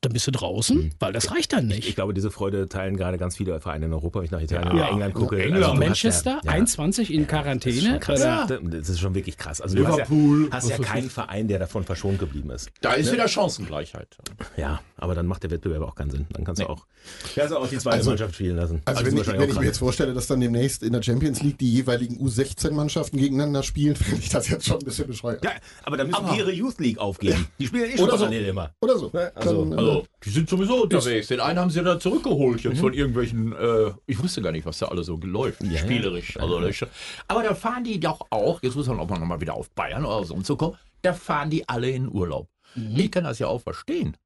dann 0.00 0.12
bist 0.12 0.28
du 0.28 0.30
draußen, 0.30 0.94
weil 1.00 1.12
das 1.12 1.32
reicht 1.32 1.52
dann 1.52 1.68
Ich 1.72 1.76
nicht. 1.86 1.94
glaube, 1.96 2.14
diese 2.14 2.30
Freude 2.30 2.68
teilen 2.68 2.96
gerade 2.96 3.18
ganz 3.18 3.36
viele 3.36 3.60
Vereine 3.60 3.86
in 3.86 3.92
Europa, 3.92 4.20
wenn 4.20 4.26
ich 4.26 4.30
nach 4.30 4.40
Italien 4.40 4.68
Ja. 4.68 4.84
oder 4.84 4.90
England 4.92 5.14
gucke. 5.14 5.42
England. 5.42 5.64
du 5.64 5.68
hast 5.68 5.78
Manchester, 5.78 6.30
ja, 6.30 6.40
ja. 6.44 6.50
21 6.52 7.12
in 7.12 7.26
Quarantäne. 7.26 7.98
Krass. 7.98 8.20
Ja. 8.20 8.46
Das 8.46 8.88
ist 8.88 9.00
schon 9.00 9.16
wirklich 9.16 9.36
krass. 9.36 9.60
Also 9.60 9.74
du 9.74 9.82
Liverpool. 9.82 10.48
hast 10.52 10.68
ja, 10.68 10.76
hast 10.76 10.78
ja 10.78 10.84
keinen 10.92 11.10
Verein, 11.10 11.48
der 11.48 11.58
davon 11.58 11.82
verschont 11.82 12.20
geblieben 12.20 12.50
ist. 12.50 12.70
Da 12.80 12.92
ist 12.92 13.10
wieder 13.12 13.26
Chancengleichheit. 13.26 14.16
Ja, 14.56 14.80
aber 14.98 15.16
dann 15.16 15.26
macht 15.26 15.42
der 15.42 15.50
Wettbewerb 15.50 15.82
auch 15.82 15.96
keinen 15.96 16.10
Sinn. 16.10 16.26
Dann 16.30 16.44
kannst 16.44 16.62
du 16.62 16.68
auch, 16.70 16.86
kannst 17.34 17.50
du 17.52 17.56
auch 17.58 17.66
die 17.66 17.78
zweite 17.78 17.96
Also- 17.96 18.10
Mannschaft 18.10 18.34
spielen 18.36 18.54
lassen. 18.56 18.80
Also 18.84 19.00
die 19.02 19.06
wenn 19.10 19.16
ich, 19.18 19.26
wenn 19.26 19.50
ich 19.50 19.58
mir 19.58 19.66
jetzt 19.66 19.78
vorstelle, 19.78 20.14
dass 20.14 20.28
dann 20.28 20.40
demnächst 20.40 20.84
in 20.84 20.92
der 20.92 21.02
Champions 21.02 21.42
League 21.42 21.58
die 21.58 21.72
jeweiligen 21.72 22.18
U16-Mannschaften 22.24 23.18
gegeneinander 23.18 23.64
spielen, 23.64 23.96
finde 23.96 24.20
ich 24.22 24.28
das 24.28 24.48
jetzt 24.48 24.64
schon 24.66 24.78
ein 24.78 24.84
bisschen 24.84 25.08
bescheuert. 25.08 25.42
ja, 25.44 25.50
aber 25.82 25.96
dann 25.96 26.06
müssen 26.06 26.24
die 26.32 26.38
ihre 26.38 26.52
Youth 26.52 26.78
League 26.78 26.98
aufgeben. 26.98 27.48
Die 27.58 27.66
spielen 27.66 27.82
ja 27.86 27.88
eh 27.94 27.96
schon 27.96 28.04
Oder 28.06 28.12
so. 28.18 28.24
parallel 28.26 28.44
immer. 28.46 28.70
Oder 28.80 28.96
so. 28.96 29.10
also- 29.34 29.64
Dann, 29.64 29.72
äh, 29.78 29.87
Also, 29.88 30.06
die 30.24 30.30
sind 30.30 30.48
sowieso 30.48 30.82
unterwegs. 30.84 31.28
Den 31.28 31.40
einen 31.40 31.58
haben 31.58 31.70
sie 31.70 31.82
da 31.82 31.98
zurückgeholt 31.98 32.62
jetzt 32.62 32.80
von 32.80 32.92
irgendwelchen, 32.92 33.52
äh, 33.52 33.92
ich 34.06 34.22
wusste 34.22 34.42
gar 34.42 34.52
nicht, 34.52 34.66
was 34.66 34.78
da 34.78 34.86
alles 34.86 35.06
so 35.06 35.16
läuft, 35.16 35.62
ja. 35.64 35.78
spielerisch. 35.78 36.36
Also, 36.38 36.58
ist 36.60 36.76
schon- 36.76 36.88
aber 37.26 37.42
da 37.42 37.54
fahren 37.54 37.84
die 37.84 37.98
doch 38.00 38.26
auch, 38.30 38.62
jetzt 38.62 38.76
muss 38.76 38.86
man 38.86 38.98
auch 39.00 39.08
mal 39.08 39.18
nochmal 39.18 39.40
wieder 39.40 39.54
auf 39.54 39.70
Bayern 39.70 40.04
oder 40.04 40.24
so 40.24 40.40
zu 40.42 40.56
kommen, 40.56 40.76
da 41.02 41.12
fahren 41.12 41.50
die 41.50 41.68
alle 41.68 41.90
in 41.90 42.08
Urlaub. 42.10 42.48
Ich 42.96 43.10
kann 43.10 43.24
das 43.24 43.38
ja 43.38 43.46
auch 43.48 43.60
verstehen. 43.62 44.16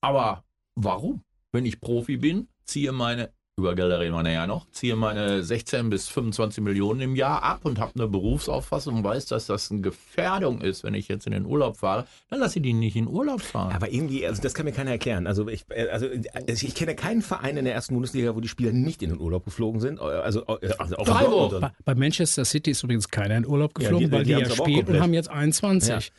Aber 0.00 0.44
warum? 0.74 1.22
Wenn 1.52 1.64
ich 1.66 1.80
Profi 1.80 2.16
bin, 2.16 2.48
ziehe 2.64 2.92
meine, 2.92 3.30
über 3.56 3.76
Gelder 3.76 4.00
reden 4.00 4.14
wir 4.16 4.28
ja 4.32 4.48
noch, 4.48 4.66
ziehe 4.72 4.96
meine 4.96 5.44
16 5.44 5.88
bis 5.88 6.08
25 6.08 6.62
Millionen 6.64 7.00
im 7.00 7.14
Jahr 7.14 7.44
ab 7.44 7.60
und 7.62 7.78
habe 7.78 7.92
eine 7.94 8.08
Berufsauffassung 8.08 8.96
und 8.96 9.04
weiß, 9.04 9.26
dass 9.26 9.46
das 9.46 9.70
eine 9.70 9.80
Gefährdung 9.80 10.60
ist, 10.60 10.82
wenn 10.82 10.94
ich 10.94 11.06
jetzt 11.06 11.26
in 11.26 11.32
den 11.32 11.46
Urlaub 11.46 11.76
fahre, 11.76 12.04
dann 12.30 12.40
lasse 12.40 12.58
ich 12.58 12.64
die 12.64 12.72
nicht 12.72 12.96
in 12.96 13.06
Urlaub 13.06 13.40
fahren. 13.40 13.72
Aber 13.72 13.92
irgendwie, 13.92 14.26
also 14.26 14.42
das 14.42 14.54
kann 14.54 14.64
mir 14.64 14.72
keiner 14.72 14.90
erklären. 14.90 15.28
Also 15.28 15.46
ich, 15.46 15.66
äh, 15.68 15.86
also 15.88 16.06
ich 16.66 16.74
kenne 16.74 16.96
keinen 16.96 17.22
Verein 17.22 17.56
in 17.56 17.64
der 17.64 17.74
ersten 17.74 17.94
Bundesliga, 17.94 18.34
wo 18.34 18.40
die 18.40 18.48
Spieler 18.48 18.72
nicht 18.72 19.04
in 19.04 19.10
den 19.10 19.20
Urlaub 19.20 19.44
geflogen 19.44 19.80
sind. 19.80 20.00
Also, 20.00 20.44
äh, 20.48 20.70
also 20.78 20.96
auch 20.96 21.06
Freiburg. 21.06 21.50
Dortmund. 21.52 21.60
Bei, 21.84 21.94
bei 21.94 22.00
Manchester 22.00 22.44
City 22.44 22.72
ist 22.72 22.82
übrigens 22.82 23.08
keiner 23.08 23.36
in 23.36 23.46
Urlaub 23.46 23.72
geflogen, 23.74 24.00
Ja, 24.00 24.06
die- 24.08 24.12
weil 24.12 24.24
die 24.24 24.34
die, 24.34 24.40
ja 24.40 24.48
auch 24.50 24.66
spielen 24.66 24.86
und 24.88 25.00
haben 25.00 25.14
jetzt 25.14 25.30
21. 25.30 26.10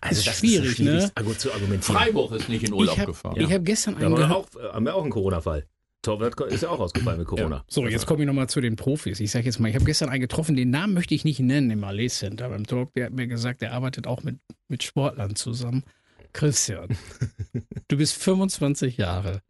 Also 0.00 0.18
ist 0.18 0.26
das 0.26 0.38
schwierig, 0.38 0.70
ist 0.70 0.76
schwierig 0.78 1.02
ne? 1.04 1.12
argu- 1.14 1.38
zu 1.38 1.52
argumentieren. 1.52 1.98
Freiburg 2.00 2.32
ist 2.32 2.48
nicht 2.48 2.64
in 2.64 2.72
Urlaub 2.72 2.94
Ich 2.94 3.00
habe 3.00 3.12
gefahren. 3.12 3.52
hab 3.52 3.64
gestern 3.64 3.94
Da 3.94 4.06
einen 4.06 4.14
haben 4.16 4.20
wir 4.22 4.26
gehört. 4.26 4.56
auch, 4.56 4.60
äh, 4.70 4.72
haben 4.74 4.84
wir 4.86 4.94
auch 4.96 5.02
einen 5.02 5.10
Corona-Fall. 5.12 5.66
Torwart 6.02 6.40
ist 6.52 6.62
ja 6.62 6.70
auch 6.70 6.80
ausgefallen 6.80 7.18
mit 7.18 7.28
Corona. 7.28 7.64
So, 7.68 7.86
jetzt 7.86 8.06
komme 8.06 8.22
ich 8.22 8.26
nochmal 8.26 8.48
zu 8.48 8.60
den 8.60 8.76
Profis. 8.76 9.20
Ich 9.20 9.30
sage 9.30 9.44
jetzt 9.44 9.60
mal, 9.60 9.68
ich 9.68 9.74
habe 9.74 9.84
gestern 9.84 10.08
einen 10.08 10.22
getroffen, 10.22 10.56
den 10.56 10.70
Namen 10.70 10.94
möchte 10.94 11.14
ich 11.14 11.24
nicht 11.24 11.40
nennen 11.40 11.70
im 11.70 11.80
Malais 11.80 12.08
Center 12.08 12.48
beim 12.48 12.66
Talk. 12.66 12.94
Der 12.94 13.06
hat 13.06 13.12
mir 13.12 13.26
gesagt, 13.26 13.60
der 13.60 13.72
arbeitet 13.72 14.06
auch 14.06 14.22
mit, 14.22 14.38
mit 14.68 14.82
Sportlern 14.82 15.36
zusammen. 15.36 15.84
Christian, 16.32 16.96
du 17.88 17.96
bist 17.96 18.14
25 18.14 18.96
Jahre, 18.96 19.42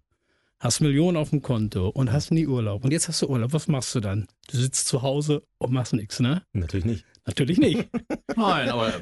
hast 0.59 0.81
Millionen 0.81 1.17
auf 1.17 1.31
dem 1.31 1.43
Konto 1.43 1.89
und 1.89 2.11
hast 2.11 2.33
nie 2.33 2.47
Urlaub. 2.47 2.85
Und 2.85 2.91
jetzt 2.91 3.07
hast 3.07 3.23
du 3.23 3.29
Urlaub. 3.29 3.53
Was 3.53 3.69
machst 3.69 3.95
du 3.95 4.01
dann? 4.01 4.27
Du 4.51 4.57
sitzt 4.57 4.89
zu 4.89 5.03
Hause 5.03 5.45
und 5.59 5.73
machst 5.73 5.93
nichts, 5.93 6.21
ne? 6.21 6.43
Natürlich 6.53 6.87
nicht. 6.87 7.05
Natürlich 7.27 7.59
nicht. 7.59 7.89
Nein, 8.37 8.71
aber 8.71 8.93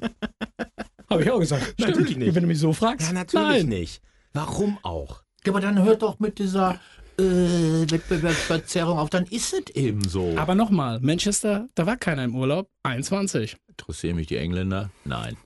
Habe 1.08 1.22
ich 1.22 1.30
auch 1.30 1.38
gesagt. 1.38 1.74
Natürlich 1.78 2.08
Stimmt. 2.08 2.18
nicht. 2.18 2.34
Wenn 2.34 2.42
du 2.42 2.48
mich 2.48 2.58
so 2.58 2.72
fragst. 2.72 3.06
Ja, 3.06 3.12
natürlich 3.14 3.62
Nein. 3.62 3.66
nicht. 3.68 4.02
Warum 4.32 4.78
auch? 4.82 5.22
Ja, 5.44 5.52
aber 5.52 5.60
dann 5.60 5.82
hört 5.82 6.02
doch 6.02 6.18
mit 6.18 6.38
dieser 6.38 6.78
äh, 7.18 7.90
Wettbewerbsverzerrung 7.90 8.98
auf, 8.98 9.10
dann 9.10 9.24
ist 9.26 9.52
es 9.52 9.74
eben 9.74 10.08
so. 10.08 10.34
Aber 10.36 10.54
nochmal, 10.54 11.00
Manchester, 11.00 11.68
da 11.74 11.86
war 11.86 11.96
keiner 11.96 12.24
im 12.24 12.34
Urlaub. 12.34 12.70
21. 12.82 13.56
Interessieren 13.68 14.16
mich 14.16 14.26
die 14.26 14.36
Engländer? 14.36 14.90
Nein. 15.04 15.36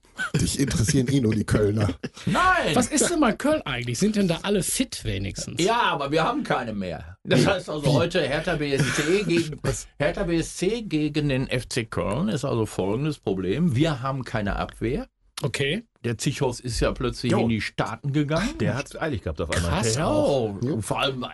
dich 0.40 0.60
interessieren 0.60 1.08
eh 1.08 1.20
nur 1.20 1.34
die 1.34 1.44
Kölner. 1.44 1.88
Nein! 2.26 2.74
Was 2.74 2.88
ist 2.88 3.08
denn 3.10 3.18
mal 3.20 3.36
Köln 3.36 3.62
eigentlich? 3.62 3.98
Sind 3.98 4.16
denn 4.16 4.28
da 4.28 4.40
alle 4.42 4.62
fit 4.62 5.04
wenigstens? 5.04 5.62
Ja, 5.62 5.80
aber 5.82 6.10
wir 6.10 6.22
haben 6.24 6.44
keine 6.44 6.74
mehr. 6.74 7.16
Das 7.24 7.46
heißt 7.46 7.70
also 7.70 7.92
heute 7.92 8.20
Hertha 8.20 8.56
BSC 8.56 9.24
gegen 9.26 9.60
Hertha 9.98 10.24
BSC 10.24 10.82
gegen 10.82 11.28
den 11.30 11.46
FC 11.46 11.90
Köln 11.90 12.28
ist 12.28 12.44
also 12.44 12.66
folgendes 12.66 13.18
Problem. 13.18 13.74
Wir 13.74 14.02
haben 14.02 14.24
keine 14.24 14.56
Abwehr. 14.56 15.06
Okay. 15.42 15.84
Der 16.04 16.18
Zichos 16.18 16.60
ist 16.60 16.80
ja 16.80 16.92
plötzlich 16.92 17.32
Jo. 17.32 17.40
in 17.40 17.48
die 17.48 17.60
Staaten 17.60 18.12
gegangen. 18.12 18.58
Der 18.58 18.74
hat 18.74 18.86
es 18.86 19.00
eilig 19.00 19.22
gehabt 19.22 19.40
auf 19.40 19.50
einmal. 19.50 19.70
Krass. 19.82 19.96
Ja, 19.96 20.06
auch. 20.06 20.56
und 20.60 20.82
vor 20.82 21.00
allem, 21.00 21.24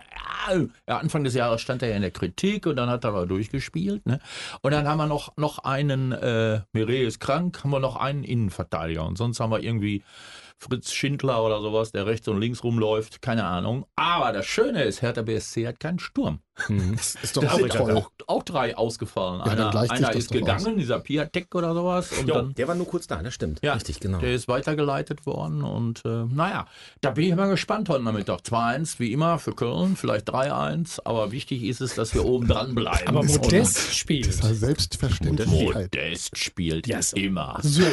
ja, 0.87 0.97
Anfang 0.97 1.23
des 1.23 1.33
Jahres 1.33 1.61
stand 1.61 1.81
er 1.83 1.89
ja 1.89 1.95
in 1.95 2.01
der 2.01 2.11
Kritik 2.11 2.65
und 2.65 2.75
dann 2.75 2.89
hat 2.89 3.03
er 3.03 3.09
aber 3.09 3.25
durchgespielt. 3.25 4.05
Ne? 4.05 4.19
Und 4.61 4.71
dann 4.71 4.87
haben 4.87 4.97
wir 4.97 5.07
noch, 5.07 5.35
noch 5.37 5.59
einen, 5.59 6.11
äh, 6.11 6.61
Mireille 6.73 7.05
ist 7.05 7.19
krank, 7.19 7.63
haben 7.63 7.71
wir 7.71 7.79
noch 7.79 7.95
einen 7.95 8.23
Innenverteidiger. 8.23 9.05
Und 9.05 9.17
sonst 9.17 9.39
haben 9.39 9.51
wir 9.51 9.61
irgendwie 9.61 10.03
Fritz 10.61 10.91
Schindler 10.91 11.41
oder 11.43 11.61
sowas, 11.61 11.91
der 11.93 12.05
rechts 12.05 12.27
und 12.27 12.39
links 12.39 12.63
rumläuft, 12.65 13.21
keine 13.21 13.45
Ahnung. 13.45 13.85
Aber 13.95 14.33
das 14.33 14.45
Schöne 14.45 14.83
ist, 14.83 15.01
Hertha 15.01 15.21
BSC 15.21 15.65
hat 15.65 15.79
keinen 15.79 15.99
Sturm. 15.99 16.39
Das 16.97 17.15
ist 17.23 17.37
doch 17.37 17.41
Da 17.43 17.53
auch 17.53 17.57
sind 17.59 17.71
toll. 17.71 17.91
auch, 17.95 18.11
auch 18.27 18.43
drei 18.43 18.75
ausgefallen. 18.75 19.41
dann 19.45 19.57
einer 19.57 19.89
einer 19.89 20.13
ist 20.13 20.29
gegangen, 20.29 20.67
aus. 20.67 20.75
dieser 20.75 20.99
Piatek 20.99 21.55
oder 21.55 21.73
sowas. 21.73 22.11
Und 22.11 22.27
Jo, 22.27 22.33
dann 22.35 22.53
der 22.55 22.67
war 22.67 22.75
nur 22.75 22.85
kurz 22.87 23.07
da, 23.07 23.23
das 23.23 23.33
stimmt. 23.33 23.59
Ja, 23.63 23.75
Richtig, 23.75 24.01
genau. 24.01 24.17
Der 24.19 24.33
ist 24.33 24.49
weitergeleitet 24.49 25.25
worden 25.25 25.63
und 25.63 26.03
äh, 26.03 26.25
naja, 26.25 26.65
da 26.99 27.11
bin 27.11 27.29
ich 27.29 27.35
mal 27.35 27.47
gespannt 27.49 27.87
heute 27.87 28.03
Nachmittag. 28.03 28.41
2-1 28.41 28.99
wie 28.99 29.13
immer 29.13 29.39
für 29.39 29.53
Köln, 29.55 29.95
vielleicht 29.95 30.29
3-1, 30.29 30.99
aber 31.05 31.31
wichtig 31.31 31.63
ist 31.63 31.79
es, 31.79 31.95
dass 31.95 32.13
wir 32.13 32.25
oben 32.25 32.49
dran 32.49 32.75
bleiben. 32.75 33.07
Aber 33.07 33.23
Modest 33.23 33.95
spielt. 33.95 34.27
Das 34.27 34.51
ist 34.51 34.59
Selbstverständlichkeit. 34.59 35.93
Modest 35.95 36.37
spielt 36.37 36.85
Ja, 36.87 36.97
ja, 36.97 37.01
so. 37.01 37.15
immer. 37.15 37.59
So. 37.69 37.83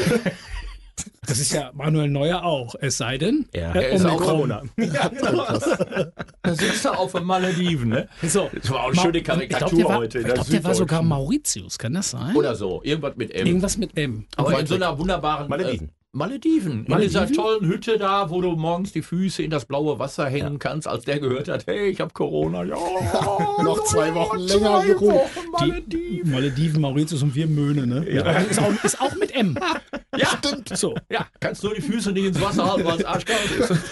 Das 1.27 1.39
ist 1.39 1.53
ja 1.53 1.71
Manuel 1.75 2.09
Neuer 2.09 2.43
auch. 2.45 2.75
Es 2.81 2.97
sei 2.99 3.19
denn, 3.19 3.47
Ja, 3.55 3.73
äh, 3.73 3.83
er 3.85 3.91
ist 3.91 4.05
auch 4.07 4.21
Omikron. 4.21 4.71
Da 6.43 6.55
sitzt 6.55 6.85
er 6.85 6.99
auf 6.99 7.13
den 7.13 7.25
Malediven, 7.25 7.89
ne? 7.89 8.09
So. 8.23 8.49
Das 8.55 8.71
war 8.71 8.85
auch 8.85 8.87
eine 8.89 8.97
schöne 8.97 9.19
Ich 9.19 9.25
glaube, 9.25 9.47
Karikatur 9.49 9.79
der, 9.79 9.89
war, 9.89 9.97
heute. 9.99 10.19
ich 10.19 10.25
der 10.25 10.35
glaub, 10.35 10.47
der 10.49 10.65
war 10.65 10.75
sogar. 10.75 11.03
Mauritius, 11.03 11.79
kann 11.79 11.95
das 11.95 12.11
sein? 12.11 12.35
Oder 12.37 12.55
so, 12.55 12.81
irgendwas 12.85 13.17
mit 13.17 13.35
M. 13.35 13.47
Irgendwas 13.47 13.77
mit 13.77 13.97
M. 13.97 14.27
Aber 14.37 14.59
in 14.61 14.67
so 14.67 14.77
einer 14.77 14.97
wunderbaren. 14.99 15.49
Malediven. 15.49 15.89
Äh, 15.89 15.93
Malediven. 16.17 16.87
In 16.87 16.91
Malediven? 16.91 17.27
dieser 17.27 17.33
tollen 17.43 17.67
Hütte 17.67 17.99
da, 17.99 18.31
wo 18.31 18.41
du 18.41 18.53
morgens 18.57 18.93
die 18.93 19.03
Füße 19.03 19.43
in 19.43 19.51
das 19.51 19.67
blaue 19.67 19.99
Wasser 19.99 20.27
hängen 20.29 20.59
kannst, 20.59 20.89
als 20.89 21.05
der 21.05 21.21
gehört 21.21 21.49
hat, 21.49 21.67
hey, 21.67 21.89
ich 21.89 22.01
habe 22.01 22.13
Corona. 22.15 22.65
Ja, 22.65 22.75
Noch 23.63 23.85
zwei 23.85 24.15
Wochen 24.15 24.49
zwei 24.49 24.55
länger 24.55 24.83
geruht. 24.85 25.13
Wochen 25.13 25.29
Die 25.61 25.67
Malediven. 25.67 26.31
Malediven, 26.31 26.81
Mauritius 26.81 27.23
und 27.23 27.35
wir 27.35 27.47
Möhne, 27.47 27.87
ne? 27.87 28.11
Ja. 28.11 28.31
Ist, 28.39 28.59
auch, 28.59 28.85
ist 28.85 29.01
auch 29.01 29.15
mit 29.17 29.35
M. 29.35 29.59
Ja, 30.17 30.29
Stimmt. 30.39 30.75
So. 30.79 30.95
ja, 31.11 31.27
kannst 31.41 31.63
nur 31.63 31.75
die 31.75 31.83
Füße 31.83 32.11
nicht 32.13 32.25
ins 32.25 32.41
Wasser 32.41 32.65
halten, 32.65 32.87
weil 32.87 32.97
es 32.99 33.05
arschkalt 33.05 33.51
ist. 33.51 33.75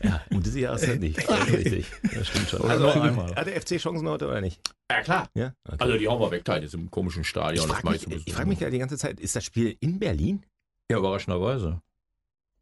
Ja, 0.00 0.22
und 0.30 0.46
diese 0.46 0.60
Jahreszeit 0.60 1.00
nicht. 1.00 1.28
Das 1.28 1.48
ist 1.48 1.52
richtig. 1.52 1.86
Das 2.14 2.28
stimmt 2.28 2.48
schon. 2.48 2.62
Also, 2.62 2.94
hat 2.94 3.46
der 3.48 3.60
FC 3.60 3.78
Chancen 3.78 4.08
heute 4.08 4.28
oder 4.28 4.40
nicht? 4.40 4.60
Ja, 4.88 5.00
klar. 5.02 5.28
Ja? 5.34 5.52
Okay. 5.66 5.76
Also 5.80 5.98
die 5.98 6.06
hauen 6.06 6.20
wir 6.20 6.30
weg 6.30 6.44
da 6.44 6.54
in 6.54 6.62
diesem 6.62 6.88
komischen 6.88 7.22
ich 7.22 7.28
Stadion. 7.28 7.66
das 7.68 7.78
frage 7.80 8.08
mich, 8.08 8.26
ich 8.26 8.32
frag 8.32 8.46
mich 8.46 8.60
ja 8.60 8.70
die 8.70 8.78
ganze 8.78 8.96
Zeit, 8.96 9.18
ist 9.18 9.34
das 9.34 9.44
Spiel 9.44 9.76
in 9.80 9.98
Berlin? 9.98 10.44
Ja, 10.90 10.98
überraschenderweise. 10.98 11.80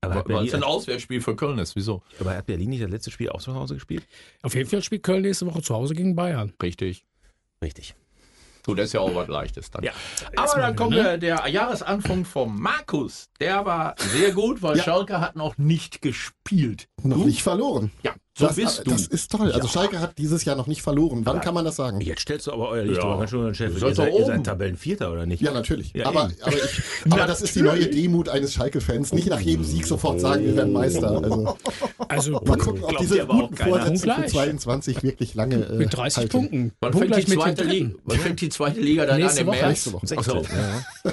Aber 0.00 0.14
hat, 0.14 0.28
Weil 0.28 0.44
es 0.44 0.52
Berlin, 0.52 0.54
ein 0.54 0.62
Auswärtsspiel 0.62 1.20
für 1.20 1.36
Köln 1.36 1.58
ist. 1.58 1.74
Wieso? 1.76 2.02
aber 2.20 2.36
hat 2.36 2.46
Berlin 2.46 2.70
nicht 2.70 2.82
das 2.82 2.90
letzte 2.90 3.10
Spiel 3.10 3.30
auch 3.30 3.40
zu 3.40 3.54
Hause 3.54 3.74
gespielt? 3.74 4.06
Auf 4.42 4.54
jeden 4.54 4.68
Fall 4.68 4.82
spielt 4.82 5.02
Köln 5.02 5.22
nächste 5.22 5.46
Woche 5.46 5.62
zu 5.62 5.74
Hause 5.74 5.94
gegen 5.94 6.14
Bayern. 6.14 6.52
Richtig. 6.62 7.04
Richtig. 7.62 7.94
So, 8.66 8.74
das 8.74 8.86
ist 8.86 8.92
ja 8.94 9.00
auch 9.00 9.14
was 9.14 9.28
Leichtes 9.28 9.70
dann. 9.70 9.84
Ja. 9.84 9.92
Aber 10.34 10.60
dann 10.60 10.74
kommt 10.74 10.90
ne? 10.90 11.18
der, 11.18 11.18
der 11.18 11.48
Jahresanfang 11.48 12.24
vom 12.24 12.60
Markus. 12.60 13.30
Der 13.38 13.64
war 13.64 13.94
sehr 13.96 14.32
gut, 14.32 14.60
weil 14.60 14.76
Schalke 14.82 15.20
hat 15.20 15.36
noch 15.36 15.56
nicht 15.56 16.02
gespielt. 16.02 16.88
Noch 17.02 17.24
nicht 17.24 17.42
verloren. 17.42 17.92
Ja, 18.02 18.12
So 18.38 18.46
das, 18.48 18.56
bist 18.56 18.82
du. 18.84 18.90
das 18.90 19.06
ist 19.06 19.32
toll. 19.32 19.50
Also 19.50 19.66
Schalke 19.66 19.98
hat 19.98 20.18
dieses 20.18 20.44
Jahr 20.44 20.56
noch 20.56 20.66
nicht 20.66 20.82
verloren. 20.82 21.22
Wann 21.24 21.40
kann 21.40 21.54
man 21.54 21.64
das 21.64 21.76
sagen? 21.76 22.02
Jetzt 22.02 22.20
stellst 22.20 22.46
du 22.46 22.52
aber 22.52 22.68
euer 22.68 22.84
Licht 22.84 22.98
Ja. 22.98 23.04
aber 23.04 23.18
ganz 23.20 23.30
schön 23.30 23.54
Chef. 23.54 23.68
Du 23.70 23.74
Ihr 23.76 23.80
sollst 23.80 23.96
seid, 23.96 24.12
ihr 24.12 24.26
seid 24.26 24.44
Tabellenvierter, 24.44 25.10
oder 25.10 25.24
nicht? 25.24 25.40
Ja, 25.40 25.52
natürlich. 25.52 25.94
Ja, 25.94 26.04
aber, 26.04 26.30
aber, 26.42 26.52
ich, 26.54 26.82
aber 27.10 27.26
das 27.26 27.40
ist 27.40 27.56
die 27.56 27.62
neue 27.62 27.86
Demut 27.86 28.28
eines 28.28 28.52
Schalke-Fans. 28.52 29.14
Nicht 29.14 29.28
nach 29.28 29.40
jedem 29.40 29.64
Sieg 29.64 29.86
sofort 29.86 30.20
sagen, 30.20 30.44
wir 30.44 30.54
werden 30.54 30.72
Meister. 30.74 31.08
Also 31.16 31.56
Also 32.08 32.30
mal 32.32 32.58
gucken, 32.58 32.84
ob 32.84 32.98
diese 32.98 33.22
aber 33.22 33.34
guten. 33.48 33.56
Vorsätze 33.56 34.00
für 34.00 34.06
Punktgleich. 34.14 34.32
22 34.32 35.02
wirklich 35.02 35.34
lange 35.34 35.64
äh, 35.64 35.72
mit 35.76 35.96
30 35.96 36.16
halten. 36.18 36.28
Punkten. 36.30 36.72
Wann 36.80 36.92
fängt, 36.92 37.16
die 37.16 37.24
zweite 37.24 37.64
Liga, 37.64 37.90
wann 38.04 38.18
fängt 38.18 38.40
die 38.42 38.48
zweite 38.50 38.80
Liga 38.80 39.06
dann 39.06 39.18
Nächste 39.18 39.40
an 39.40 39.46
im 39.46 39.52
Woche. 39.54 39.62
März? 39.66 39.90
Nächste 40.10 40.34
Woche. 40.34 40.48
Ja. 41.04 41.12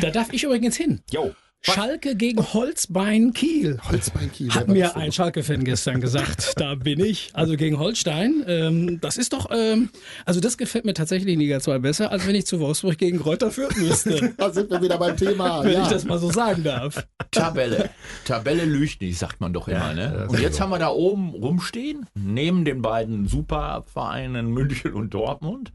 Da 0.00 0.10
darf 0.10 0.32
ich 0.32 0.44
übrigens 0.44 0.76
hin. 0.76 1.00
Jo. 1.10 1.32
Schalke 1.72 2.14
gegen 2.14 2.42
Holzbein 2.54 3.32
Kiel. 3.32 3.78
Holzbein 3.90 4.30
Kiel. 4.30 4.54
Hat 4.54 4.68
mir 4.68 4.96
ein 4.96 5.10
Schalke-Fan 5.10 5.64
gestern 5.64 6.00
gesagt, 6.00 6.54
da 6.60 6.76
bin 6.76 7.00
ich. 7.00 7.30
Also 7.32 7.56
gegen 7.56 7.78
Holstein. 7.78 8.44
Ähm, 8.46 9.00
das 9.00 9.16
ist 9.16 9.32
doch, 9.32 9.50
ähm, 9.50 9.90
also 10.24 10.38
das 10.40 10.58
gefällt 10.58 10.84
mir 10.84 10.94
tatsächlich 10.94 11.34
in 11.34 11.40
Liga 11.40 11.58
2 11.58 11.80
besser, 11.80 12.12
als 12.12 12.26
wenn 12.26 12.36
ich 12.36 12.46
zu 12.46 12.60
Wolfsburg 12.60 12.98
gegen 12.98 13.18
Reuter 13.18 13.50
führen 13.50 13.74
müsste. 13.78 14.34
Da 14.36 14.52
sind 14.52 14.70
wir 14.70 14.82
wieder 14.82 14.98
beim 14.98 15.16
Thema. 15.16 15.64
wenn 15.64 15.72
ja. 15.72 15.82
ich 15.82 15.88
das 15.88 16.04
mal 16.04 16.18
so 16.18 16.30
sagen 16.30 16.62
darf. 16.62 17.06
Tabelle. 17.30 17.90
Tabelle 18.24 18.64
lügt 18.64 19.00
nicht, 19.00 19.18
sagt 19.18 19.40
man 19.40 19.52
doch 19.52 19.66
immer. 19.66 19.94
Ne? 19.94 20.26
Und 20.28 20.38
jetzt 20.40 20.60
haben 20.60 20.70
wir 20.70 20.78
da 20.78 20.88
oben 20.88 21.30
rumstehen, 21.30 22.06
neben 22.14 22.64
den 22.64 22.82
beiden 22.82 23.26
Supervereinen 23.26 24.50
München 24.50 24.92
und 24.92 25.14
Dortmund. 25.14 25.72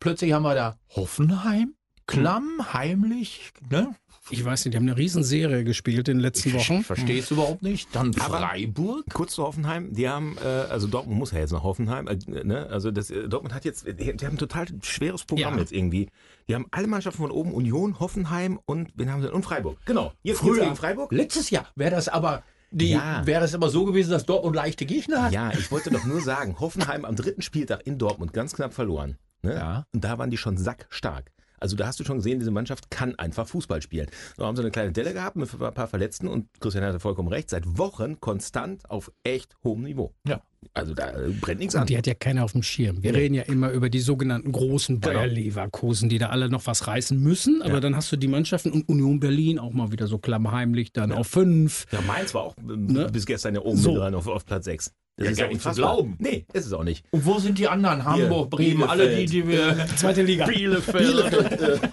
Plötzlich 0.00 0.32
haben 0.32 0.42
wir 0.42 0.54
da 0.54 0.78
Hoffenheim, 0.96 1.74
klamm, 2.06 2.72
heimlich. 2.72 3.52
Ne? 3.70 3.94
Ich 4.30 4.44
weiß 4.44 4.64
nicht, 4.64 4.74
die 4.74 4.76
haben 4.78 4.86
eine 4.88 4.96
Riesenserie 4.96 5.64
gespielt 5.64 6.08
in 6.08 6.18
den 6.18 6.20
letzten 6.20 6.52
Wochen. 6.52 6.80
Ich 6.80 6.86
verstehe 6.86 7.18
es 7.18 7.30
überhaupt 7.30 7.62
nicht. 7.62 7.88
Dann 7.94 8.12
Freiburg. 8.12 9.04
Kurz 9.12 9.34
zu 9.34 9.42
Hoffenheim, 9.42 9.92
die 9.92 10.08
haben, 10.08 10.36
äh, 10.42 10.46
also 10.46 10.86
Dortmund 10.86 11.18
muss 11.18 11.32
ja 11.32 11.40
jetzt 11.40 11.50
nach 11.52 11.64
Hoffenheim, 11.64 12.06
äh, 12.06 12.16
ne? 12.44 12.68
also 12.68 12.90
das, 12.92 13.10
äh, 13.10 13.28
Dortmund 13.28 13.52
hat 13.54 13.64
jetzt, 13.64 13.86
die, 13.86 13.94
die 13.94 14.26
haben 14.26 14.34
ein 14.34 14.38
total 14.38 14.66
schweres 14.82 15.24
Programm 15.24 15.54
Ja. 15.54 15.60
jetzt 15.60 15.72
irgendwie. 15.72 16.08
Die 16.48 16.54
haben 16.54 16.66
alle 16.70 16.86
Mannschaften 16.86 17.20
von 17.22 17.30
oben, 17.32 17.52
Union, 17.52 17.98
Hoffenheim 17.98 18.60
und, 18.64 18.90
wen 18.94 19.10
haben 19.10 19.20
sie 19.22 19.26
denn? 19.26 19.34
Und 19.34 19.42
Freiburg. 19.44 19.78
Genau, 19.86 20.12
jetzt 20.22 20.38
Früher, 20.38 20.62
gegen 20.64 20.76
Freiburg. 20.76 21.10
letztes 21.12 21.50
Jahr 21.50 21.66
wäre 21.74 21.90
das 21.90 22.08
aber 22.08 22.42
die, 22.70 22.90
Ja. 22.90 23.26
wäre 23.26 23.40
das 23.40 23.54
aber 23.54 23.68
so 23.70 23.84
gewesen, 23.84 24.12
dass 24.12 24.24
Dortmund 24.24 24.54
leichte 24.56 24.86
Gegner 24.86 25.24
hat. 25.24 25.32
Ja, 25.32 25.50
ich 25.52 25.70
wollte 25.72 25.90
doch 25.90 26.04
nur 26.04 26.20
sagen, 26.20 26.58
Hoffenheim 26.60 27.04
am 27.04 27.16
dritten 27.16 27.42
Spieltag 27.42 27.86
in 27.86 27.98
Dortmund 27.98 28.32
ganz 28.32 28.54
knapp 28.54 28.72
verloren. 28.72 29.18
Ne? 29.42 29.54
Ja. 29.54 29.86
Und 29.92 30.04
da 30.04 30.16
waren 30.18 30.30
die 30.30 30.36
schon 30.38 30.56
sackstark. 30.56 31.32
Also 31.62 31.76
da 31.76 31.86
hast 31.86 32.00
du 32.00 32.04
schon 32.04 32.16
gesehen, 32.16 32.40
diese 32.40 32.50
Mannschaft 32.50 32.90
kann 32.90 33.14
einfach 33.14 33.46
Fußball 33.46 33.80
spielen. 33.82 34.08
Da 34.36 34.46
haben 34.46 34.56
sie 34.56 34.62
eine 34.62 34.72
kleine 34.72 34.90
Delle 34.90 35.12
gehabt 35.12 35.36
mit 35.36 35.48
ein 35.54 35.74
paar 35.74 35.86
Verletzten 35.86 36.26
und 36.26 36.48
Christian 36.60 36.84
hatte 36.84 36.98
vollkommen 36.98 37.28
recht, 37.28 37.50
seit 37.50 37.78
Wochen 37.78 38.18
konstant 38.18 38.90
auf 38.90 39.12
echt 39.22 39.56
hohem 39.62 39.82
Niveau. 39.82 40.12
Ja. 40.26 40.42
Also 40.74 40.94
da 40.94 41.10
äh, 41.10 41.28
brennt 41.40 41.60
nichts 41.60 41.74
an. 41.74 41.82
Und 41.82 41.90
die 41.90 41.98
hat 41.98 42.06
ja 42.06 42.14
keiner 42.14 42.44
auf 42.44 42.52
dem 42.52 42.62
Schirm. 42.62 43.02
Wir 43.02 43.14
reden 43.14 43.34
ja 43.34 43.42
immer 43.42 43.70
über 43.72 43.90
die 43.90 44.00
sogenannten 44.00 44.52
großen 44.52 45.00
Bayer 45.00 45.22
Genau. 45.28 45.34
Leverkusen, 45.34 46.08
die 46.08 46.18
da 46.18 46.28
alle 46.28 46.48
noch 46.48 46.66
was 46.66 46.86
reißen 46.86 47.18
müssen. 47.20 47.60
Aber 47.62 47.74
Ja. 47.74 47.80
dann 47.80 47.96
hast 47.96 48.10
du 48.12 48.16
die 48.16 48.28
Mannschaften 48.28 48.70
und 48.70 48.88
Union 48.88 49.20
Berlin 49.20 49.58
auch 49.58 49.72
mal 49.72 49.92
wieder 49.92 50.06
so 50.06 50.18
klammheimlich 50.18 50.92
dann 50.92 51.12
auf 51.12 51.26
fünf. 51.26 51.86
Ja, 51.92 52.00
Mainz 52.02 52.32
war 52.34 52.42
auch 52.44 52.54
ähm, 52.58 52.86
Ne? 52.86 53.08
bis 53.12 53.26
gestern 53.26 53.54
ja 53.54 53.60
oben 53.60 53.76
So. 53.76 53.92
mit 53.92 54.00
dran 54.00 54.14
auf, 54.14 54.26
auf 54.26 54.46
Platz 54.46 54.64
6. 54.64 54.92
Das 55.18 55.26
Ja, 55.26 55.30
ist 55.32 55.36
gar 55.38 55.46
ja 55.48 55.52
nicht 55.52 55.62
zu 55.62 55.70
glauben. 55.72 56.16
Nee, 56.20 56.46
ist 56.54 56.64
es 56.64 56.72
auch 56.72 56.84
nicht. 56.84 57.04
Und 57.10 57.26
wo 57.26 57.38
sind 57.38 57.58
die 57.58 57.68
anderen? 57.68 58.02
Hamburg, 58.06 58.48
Bremen, 58.48 58.76
Bielefeld. 58.78 58.90
alle 58.90 59.16
die, 59.16 59.26
die 59.26 59.46
wir. 59.46 59.76
Zweite 59.96 60.22
Liga. 60.22 60.46
Bielefeld. 60.46 61.80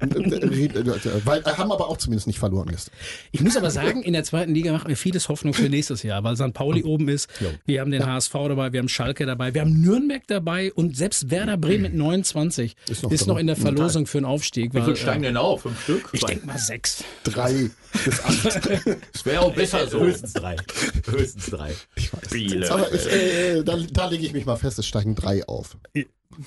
Weil, 0.00 1.40
äh, 1.40 1.44
haben 1.44 1.72
aber 1.72 1.88
auch 1.88 1.96
zumindest 1.96 2.26
nicht 2.26 2.38
verloren 2.38 2.68
gestern. 2.68 2.92
Ich 3.32 3.40
muss 3.40 3.56
aber 3.56 3.70
sagen, 3.70 4.02
in 4.02 4.12
der 4.12 4.24
zweiten 4.24 4.54
Liga 4.54 4.72
machen 4.72 4.88
wir 4.88 4.96
vieles 4.96 5.28
Hoffnung 5.28 5.54
für 5.54 5.68
nächstes 5.68 6.02
Jahr, 6.02 6.24
weil 6.24 6.36
St. 6.36 6.52
Pauli 6.52 6.84
oben 6.84 7.08
ist. 7.08 7.28
Wir 7.66 7.80
haben 7.80 7.90
den 7.90 8.06
HSV 8.06 8.32
dabei, 8.32 8.72
wir 8.72 8.80
haben 8.80 8.88
Schalke 8.88 9.26
dabei, 9.26 9.54
wir 9.54 9.60
haben 9.62 9.80
Nürnberg 9.80 10.22
dabei 10.26 10.72
und 10.72 10.96
selbst 10.96 11.30
Werder 11.30 11.56
Bremen 11.56 11.82
mit 11.82 11.94
29 11.94 12.76
Ist 12.88 12.90
ist 12.90 13.02
noch 13.02 13.10
noch, 13.10 13.34
drin. 13.34 13.38
in 13.40 13.46
der 13.48 13.56
Verlosung 13.56 14.06
für 14.06 14.18
einen 14.18 14.24
Aufstieg. 14.26 14.72
Wie 14.74 14.78
Weil, 14.78 14.84
viel 14.84 14.96
steigen 14.96 15.22
denn 15.22 15.36
auf? 15.36 15.62
Fünf 15.62 15.82
Stück? 15.82 16.08
ich 16.12 16.24
denke 16.24 16.46
mal 16.46 16.58
sechs. 16.58 17.04
Drei 17.24 17.70
bis 18.04 18.20
acht. 18.24 18.68
Es 19.14 19.26
wäre 19.26 19.40
auch 19.40 19.54
besser 19.54 19.86
so. 19.86 20.00
Höchstens 20.00 20.32
drei. 20.32 20.56
Höchstens 21.06 21.46
drei. 21.46 21.74
Aber 22.70 22.92
ich, 22.92 23.06
äh, 23.06 23.62
da, 23.62 23.76
da 23.92 24.08
lege 24.08 24.24
ich 24.26 24.32
mich 24.32 24.46
mal 24.46 24.56
fest, 24.56 24.78
es 24.78 24.86
steigen 24.86 25.14
drei 25.14 25.46
auf. 25.46 25.76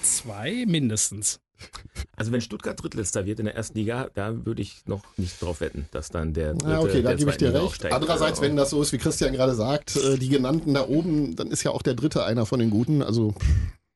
Zwei 0.01 0.65
mindestens. 0.67 1.39
Also 2.15 2.31
wenn 2.31 2.41
Stuttgart 2.41 2.81
Drittletzter 2.81 3.25
wird 3.25 3.39
in 3.39 3.45
der 3.45 3.55
ersten 3.55 3.77
Liga, 3.77 4.09
da 4.13 4.45
würde 4.45 4.61
ich 4.61 4.83
noch 4.85 5.01
nicht 5.17 5.41
drauf 5.41 5.61
wetten, 5.61 5.87
dass 5.91 6.09
dann 6.09 6.33
der 6.33 6.53
dritte, 6.53 6.71
Ja, 6.71 6.79
okay, 6.79 7.01
da 7.01 7.13
gebe 7.15 7.31
ich 7.31 7.37
dir 7.37 7.47
Liga 7.47 7.59
recht. 7.59 7.67
aufsteigt. 7.69 7.93
Andererseits, 7.95 8.41
wenn 8.41 8.55
das 8.55 8.69
so 8.69 8.81
ist, 8.81 8.91
wie 8.93 8.97
Christian 8.97 9.33
gerade 9.33 9.55
sagt, 9.55 9.95
äh, 9.95 10.17
die 10.17 10.29
genannten 10.29 10.73
da 10.73 10.87
oben, 10.87 11.35
dann 11.35 11.47
ist 11.47 11.63
ja 11.63 11.71
auch 11.71 11.81
der 11.81 11.95
dritte 11.95 12.23
einer 12.23 12.45
von 12.45 12.59
den 12.59 12.69
Guten. 12.69 13.01
Also, 13.01 13.33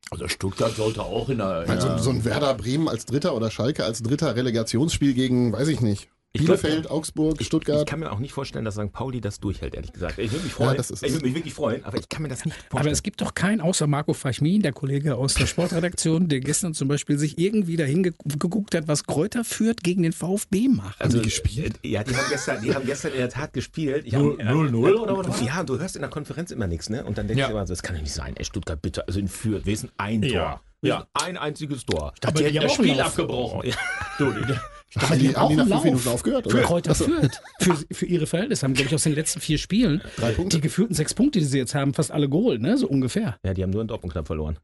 Also 0.10 0.28
Stuttgart 0.28 0.76
sollte 0.76 1.04
auch 1.04 1.30
in 1.30 1.38
der. 1.40 1.66
Also 1.68 1.98
so 2.00 2.10
ein 2.10 2.26
Werder 2.26 2.54
Bremen 2.56 2.88
als 2.88 3.06
Dritter 3.06 3.36
oder 3.36 3.52
Schalke 3.52 3.84
als 3.84 4.02
Dritter 4.02 4.36
Relegationsspiel 4.36 5.14
gegen, 5.14 5.52
weiß 5.54 5.68
ich 5.68 5.82
nicht, 5.82 6.10
Ich 6.40 6.46
glaub- 6.46 6.62
Bielefeld, 6.62 6.90
Augsburg, 6.92 7.38
Ich 7.40 7.48
Stuttgart. 7.48 7.88
kann 7.88 8.00
mir 8.00 8.12
auch 8.12 8.20
nicht 8.20 8.34
vorstellen, 8.34 8.66
dass 8.66 8.76
St. 8.76 8.92
Pauli 8.92 9.22
das 9.22 9.40
durchhält, 9.40 9.76
ehrlich 9.76 9.92
gesagt. 9.94 10.18
Ich 10.20 10.32
würde 10.32 10.44
mich 10.44 10.54
freuen. 10.54 10.78
das 10.78 10.90
ist 10.92 11.04
ich 11.04 11.12
würde 11.14 11.26
mich 11.26 11.36
wirklich 11.36 11.54
freuen, 11.54 11.84
aber 11.86 11.98
ich 11.98 12.10
kann 12.10 12.22
mir 12.24 12.30
das 12.30 12.46
nicht 12.46 12.56
vorstellen. 12.56 12.80
Aber 12.82 12.92
es 12.92 13.04
gibt 13.04 13.22
doch 13.22 13.34
keinen 13.34 13.62
außer 13.62 13.88
Marco 13.88 14.14
Fachmin, 14.14 14.62
der 14.62 14.74
Kollege 14.74 15.16
aus 15.16 15.34
der 15.36 15.46
Sportredaktion, 15.46 16.28
der 16.28 16.40
gestern 16.40 16.74
zum 16.74 16.88
Beispiel 16.88 17.18
sich 17.18 17.38
irgendwie 17.38 17.76
dahin 17.78 18.04
ge- 18.04 18.14
geguckt 18.26 18.76
hat, 18.76 18.88
was 18.88 19.06
Kräuter 19.06 19.44
führt 19.44 19.84
gegen 19.84 20.04
den 20.04 20.14
VfB 20.14 20.68
macht. 20.70 21.02
also, 21.02 21.18
die 21.20 21.26
gespielt? 21.26 21.80
äh, 21.84 21.90
Ja, 21.90 22.04
die 22.04 22.16
haben 22.16 22.26
gestern, 22.30 22.62
die 22.62 22.74
haben 22.76 22.86
gestern 22.86 23.12
in 23.14 23.18
der 23.20 23.30
Tat 23.30 23.54
gespielt. 23.54 24.06
Ich 24.06 24.14
hab- 24.16 24.22
0-0 24.22 24.96
oder 24.96 25.18
was? 25.18 25.42
Ja, 25.42 25.60
und 25.62 25.70
du 25.70 25.80
hörst 25.80 25.96
in 25.96 26.02
der 26.02 26.10
Konferenz 26.12 26.52
immer 26.52 26.68
nichts, 26.68 26.90
ne? 26.90 27.04
Und 27.04 27.18
dann 27.18 27.28
denkst 27.28 27.40
Ja. 27.42 27.48
du 27.48 27.54
immer 27.54 27.66
so, 27.66 27.74
das 27.74 27.84
kann 27.84 27.96
doch 27.96 28.02
nicht 28.02 28.14
sein. 28.14 28.36
Ey, 28.38 28.46
Stuttgart 28.46 28.82
bitte, 28.82 29.08
also 29.08 29.20
in 29.20 29.28
Fürth, 29.28 29.66
wir 29.66 29.76
sind 29.78 29.92
ein 29.98 30.22
Tor. 30.22 30.32
Ja. 30.32 30.62
Ja. 30.84 31.08
Ein 31.14 31.38
einziges 31.38 31.86
Tor. 31.86 32.14
Aber 32.24 32.32
die 32.34 32.44
hätten 32.46 32.54
die 32.54 32.60
das 32.60 32.64
haben 32.66 32.70
auch 32.70 32.84
Spiel 32.86 33.02
abgebrochen. 33.02 33.62
Ja. 33.70 33.76
Du, 34.20 34.32
die, 34.32 34.54
haben 34.96 35.20
die, 35.20 35.36
haben 35.36 35.50
die 35.50 35.56
nach 35.58 35.68
fünf. 35.68 35.84
Minuten 35.84 36.08
aufgehört? 36.08 36.50
Für 36.50 36.58
Oder? 36.58 36.66
Kräuter 36.66 36.96
führt. 36.96 37.42
Für, 37.60 37.76
für 37.92 38.06
ihre 38.06 38.26
Verhältnisse 38.26 38.64
haben, 38.64 38.74
glaube 38.74 38.88
ich, 38.88 38.96
aus 38.96 39.04
den 39.04 39.14
letzten 39.14 39.42
vier 39.42 39.58
Spielen 39.58 40.02
Drei 40.16 40.32
Punkte? 40.32 40.58
die 40.58 40.62
gefühlten 40.62 40.96
sechs 40.96 41.14
Punkte, 41.14 41.40
die 41.40 41.46
sie 41.46 41.58
jetzt 41.58 41.76
haben, 41.76 41.94
fast 41.94 42.12
alle 42.12 42.30
geholt, 42.30 42.62
ne? 42.62 42.78
So 42.78 42.88
ungefähr. 42.88 43.38
Ja, 43.44 43.54
die 43.54 43.64
haben 43.64 43.72
nur 43.72 43.82
in 43.82 43.88
Dortmund 43.88 44.14
knapp 44.14 44.28
verloren. 44.28 44.58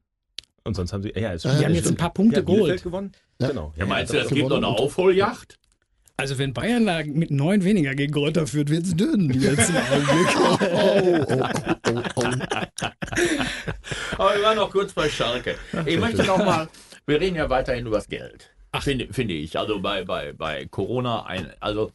Und 0.63 0.75
sonst 0.75 0.93
haben 0.93 1.03
sie, 1.03 1.11
ja, 1.15 1.33
ist 1.33 1.43
Die 1.43 1.49
Die 1.49 1.55
haben 1.55 1.61
ja, 1.61 1.69
jetzt 1.69 1.89
ein 1.89 1.97
paar 1.97 2.13
Punkte 2.13 2.39
ja, 2.39 2.45
geholt. 2.45 2.83
gewonnen. 2.83 3.11
Ja. 3.41 3.49
Genau. 3.49 3.73
ja, 3.75 3.85
meinst 3.85 4.13
du, 4.13 4.17
das 4.17 4.27
es 4.27 4.33
gibt 4.33 4.47
noch 4.47 4.57
eine 4.57 4.67
Aufholjagd? 4.67 5.59
Also 6.15 6.37
wenn 6.37 6.53
Bayern 6.53 6.85
da 6.85 7.01
mit 7.03 7.31
neun 7.31 7.63
weniger 7.63 7.95
gegen 7.95 8.13
Kräuter 8.13 8.45
führt, 8.45 8.69
wird 8.69 8.85
es 8.85 8.95
dünn 8.95 9.29
jetzt 9.33 9.69
im 9.69 9.75
Augenblick. 9.75 10.27
Oh, 10.63 11.25
oh, 11.27 11.43
oh, 11.89 12.01
oh. 12.15 12.23
Aber 14.17 14.35
wir 14.35 14.43
waren 14.43 14.55
noch 14.57 14.69
kurz 14.71 14.93
bei 14.93 15.09
Schalke. 15.09 15.55
Ich 15.85 15.99
möchte 15.99 16.23
noch 16.23 16.37
mal, 16.37 16.69
wir 17.07 17.19
reden 17.19 17.35
ja 17.35 17.49
weiterhin 17.49 17.85
über 17.87 17.97
das 17.97 18.07
Geld. 18.07 18.52
Finde, 18.81 19.07
finde 19.11 19.33
ich. 19.33 19.57
Also 19.57 19.79
bei, 19.81 20.03
bei, 20.03 20.33
bei 20.33 20.65
Corona, 20.65 21.25
ein, 21.25 21.51
also 21.59 21.91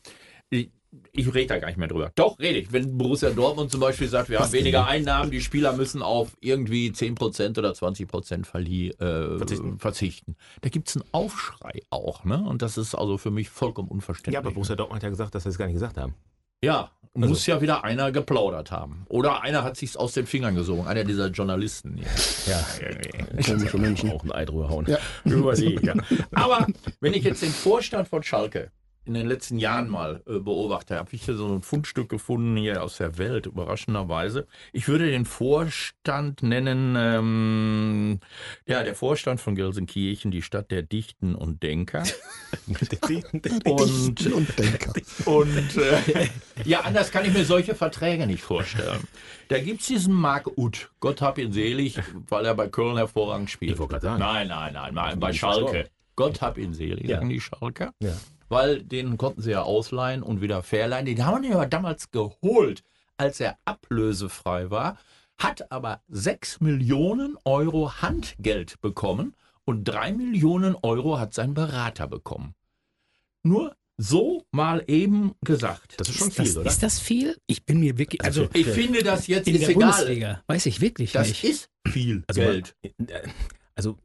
ich, 0.51 0.71
ich 1.13 1.35
rede 1.35 1.49
da 1.49 1.59
gar 1.59 1.69
nicht 1.69 1.77
mehr 1.77 1.89
drüber. 1.89 2.13
Doch, 2.15 2.39
rede 2.39 2.59
ich. 2.59 2.73
Wenn 2.73 2.97
Borussia 2.97 3.31
Dortmund 3.31 3.71
zum 3.71 3.81
Beispiel 3.81 4.09
sagt, 4.09 4.31
wir 4.31 4.39
haben 4.39 4.53
weniger 4.53 4.87
Einnahmen, 4.87 5.31
die 5.31 5.41
Spieler 5.41 5.73
müssen 5.73 6.03
auf 6.03 6.37
irgendwie 6.41 6.91
10% 6.91 7.59
oder 7.59 7.73
20% 7.73 8.45
Verlieh, 8.45 8.91
äh, 8.91 9.37
Verzichten. 9.39 9.79
verzichten. 9.79 10.37
Da 10.63 10.69
gibt 10.69 10.89
es 10.89 10.97
einen 10.97 11.05
Aufschrei 11.13 11.81
auch. 11.91 12.25
Ne? 12.25 12.43
Und 12.43 12.63
das 12.63 12.79
ist 12.79 12.95
also 12.95 13.19
für 13.19 13.31
mich 13.31 13.51
vollkommen 13.51 13.89
unverständlich. 13.89 14.35
Ja, 14.35 14.41
aber 14.41 14.53
Borussia 14.53 14.77
Dortmund 14.77 14.97
hat 14.97 15.03
ja 15.05 15.11
gesagt, 15.11 15.35
dass 15.35 15.43
sie 15.43 15.51
es 15.51 15.59
gar 15.59 15.67
nicht 15.67 15.75
gesagt 15.75 15.99
haben. 15.99 16.15
Ja, 16.63 16.91
Also 17.15 17.29
muss 17.29 17.47
ja 17.47 17.61
wieder 17.61 17.85
einer 17.85 18.13
geplaudert 18.13 18.71
haben. 18.71 19.07
Oder 19.09 19.43
einer 19.43 19.65
hat 19.65 19.77
sich's 19.77 19.97
aus 19.97 20.13
den 20.13 20.27
Fingern 20.27 20.55
gesogen. 20.55 20.87
Einer 20.87 21.05
dieser 21.05 21.29
Journalisten. 21.29 21.97
hier. 21.97 22.07
Ja. 22.47 23.43
Komische 23.43 23.79
Menschen. 23.79 24.11
Auch 24.11 24.25
ein 24.25 24.33
Ei 24.33 24.45
drüber 24.45 24.69
hauen. 24.69 24.87
Ja. 24.87 24.99
Überlegen. 25.25 25.87
Ja. 25.87 25.95
Aber 26.33 26.67
wenn 27.01 27.15
ich 27.15 27.25
jetzt 27.25 27.43
den 27.43 27.51
Vorstand 27.51 28.09
von 28.09 28.23
Schalke 28.23 28.71
in 29.09 29.15
den 29.15 29.27
letzten 29.27 29.59
Jahren 29.59 29.89
mal 29.89 30.23
äh, 30.27 30.39
beobachte, 30.39 30.97
habe 30.97 31.09
ich 31.13 31.25
hier 31.25 31.35
so 31.35 31.49
ein 31.49 31.63
Fundstück 31.63 32.09
gefunden 32.11 32.57
hier 32.57 32.83
aus 32.83 32.99
der 32.99 33.17
Welt, 33.19 33.47
überraschenderweise. 33.47 34.47
Ich 34.73 34.87
würde 34.87 35.11
den 35.11 35.25
Vorstand 35.25 36.43
nennen, 36.43 36.95
ähm, 36.97 38.21
ja, 38.67 38.85
der 38.85 38.95
Vorstand 38.95 39.41
von 39.41 39.55
Gelsenkirchen, 39.55 40.31
die 40.31 40.43
Stadt 40.43 40.71
der 40.71 40.83
Dichten 40.83 41.35
und 41.35 41.63
Denker. 41.63 42.05
Und, 42.67 43.45
Dichten 43.45 44.33
und 44.33 44.59
Denker. 44.59 44.93
und 45.27 45.77
äh, 45.77 46.29
ja, 46.65 46.81
anders 46.81 47.11
kann 47.11 47.25
ich 47.25 47.33
mir 47.33 47.45
solche 47.45 47.75
Verträge 47.75 48.27
nicht 48.27 48.43
vorstellen. 48.43 49.01
Da 49.49 49.59
gibt 49.59 49.81
es 49.81 49.87
diesen 49.87 50.15
Marc 50.15 50.47
Uth, 50.57 50.91
Gott 51.01 51.21
hab 51.23 51.39
ihn 51.39 51.53
selig, 51.53 51.99
weil 52.29 52.45
er 52.45 52.55
bei 52.55 52.69
Köln 52.69 52.97
hervorragend 52.97 53.51
spielt. 53.51 53.73
Ich 53.73 53.79
wollte 53.79 53.93
gerade 53.93 54.07
sagen. 54.07 54.21
Nein, 54.21 54.49
nein, 54.49 54.73
nein, 54.75 54.95
nein 54.95 55.21
bei 55.21 55.33
Schalke. 55.33 55.89
Gott 56.17 56.41
hab 56.43 56.59
ihn 56.59 56.75
selig, 56.75 57.09
Ja. 57.09 57.17
sagen 57.17 57.29
die 57.29 57.41
Schalker. 57.41 57.93
Ja. 58.03 58.13
Weil 58.49 58.83
den 58.83 59.17
konnten 59.19 59.43
sie 59.43 59.51
ja 59.51 59.63
ausleihen 59.63 60.23
und 60.23 60.41
wieder 60.41 60.63
verleihen. 60.63 61.07
Den 61.07 61.25
haben 61.27 61.43
wir 61.43 61.55
aber 61.55 61.67
damals 61.67 62.11
geholt, 62.11 62.83
als 63.17 63.41
er 63.41 63.59
ablösefrei 63.65 64.71
war, 64.71 64.97
hat 65.39 65.71
aber 65.71 66.01
6 66.09 66.61
Millionen 66.61 67.37
Euro 67.45 67.93
Handgeld 68.01 68.81
bekommen 68.81 69.35
und 69.65 69.85
3 69.85 70.13
Millionen 70.13 70.75
Euro 70.83 71.19
hat 71.19 71.35
sein 71.35 71.55
Berater 71.55 72.07
bekommen. 72.07 72.55
Nur 73.43 73.77
so 73.97 74.45
mal 74.53 74.83
eben 74.87 75.33
gesagt. 75.45 75.95
Das 75.99 76.09
ist 76.09 76.17
schon 76.19 76.29
Ist 76.29 76.37
viel, 76.37 76.45
das, 76.47 76.57
oder? 76.57 76.67
ist 76.71 76.83
das 76.83 77.01
viel? 77.01 77.37
Ich 77.47 77.65
bin 77.67 77.81
mir 77.81 77.99
wirklich, 77.99 78.23
also 78.25 78.49
ich 78.53 78.67
finde 78.67 79.03
das 79.03 79.27
jetzt 79.27 79.49
in 79.49 79.55
ist 79.57 79.63
der 79.63 79.71
egal. 79.71 79.91
Bundesliga 79.91 80.43
weiß 80.47 80.67
ich 80.67 80.81
wirklich 80.81 81.13
Das 81.13 81.29
nicht. 81.29 81.45
ist 81.45 81.69
viel 81.87 82.23
also, 82.29 82.41
Geld. 82.41 82.77
Man, 82.97 83.09
äh, 83.09 83.29
also 83.75 83.97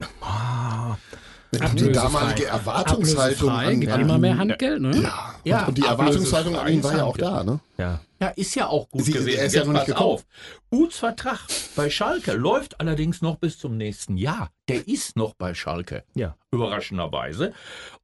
ah, 1.62 1.70
Die 1.70 1.84
Ablösefrei. 1.84 1.92
damalige 2.20 2.46
Erwartungshaltung 2.46 3.50
Ablösefrei, 3.50 3.74
an, 3.74 3.80
gibt 3.82 3.92
an 3.94 4.02
immer 4.02 4.18
mehr 4.18 4.38
Handgeld, 4.38 4.82
ne? 4.82 5.02
Ja, 5.02 5.36
Ja, 5.44 5.60
und, 5.62 5.68
und 5.70 5.78
die 5.78 5.82
Erwartungshaltung 5.84 6.56
an 6.56 6.72
ihn 6.74 6.84
war 6.84 6.96
ja 6.98 7.04
auch 7.04 7.10
ablösefrei 7.14 7.38
da, 7.38 7.44
ne? 7.44 7.60
ja. 7.78 8.02
Ja, 8.22 8.30
ist 8.30 8.56
ja 8.56 8.68
auch 8.68 8.90
gut 8.90 9.04
Sie- 9.04 9.12
gewesen. 9.12 9.38
er 9.38 9.46
ist 9.48 9.54
ja 9.54 9.66
noch 9.66 9.74
nicht 9.74 9.86
gekommen. 9.88 10.12
auf. 10.12 10.26
Uths 10.72 10.98
Vertrag 11.00 11.40
bei 11.76 11.90
Schalke 11.90 12.32
läuft 12.32 12.80
allerdings 12.80 13.22
noch 13.22 13.36
bis 13.36 13.58
zum 13.58 13.76
nächsten 13.76 14.16
Jahr. 14.16 14.50
Der 14.70 14.88
ist 14.88 15.18
noch 15.18 15.34
bei 15.34 15.54
Schalke. 15.54 16.06
Ja. 16.16 16.38
Überraschenderweise. 16.52 17.52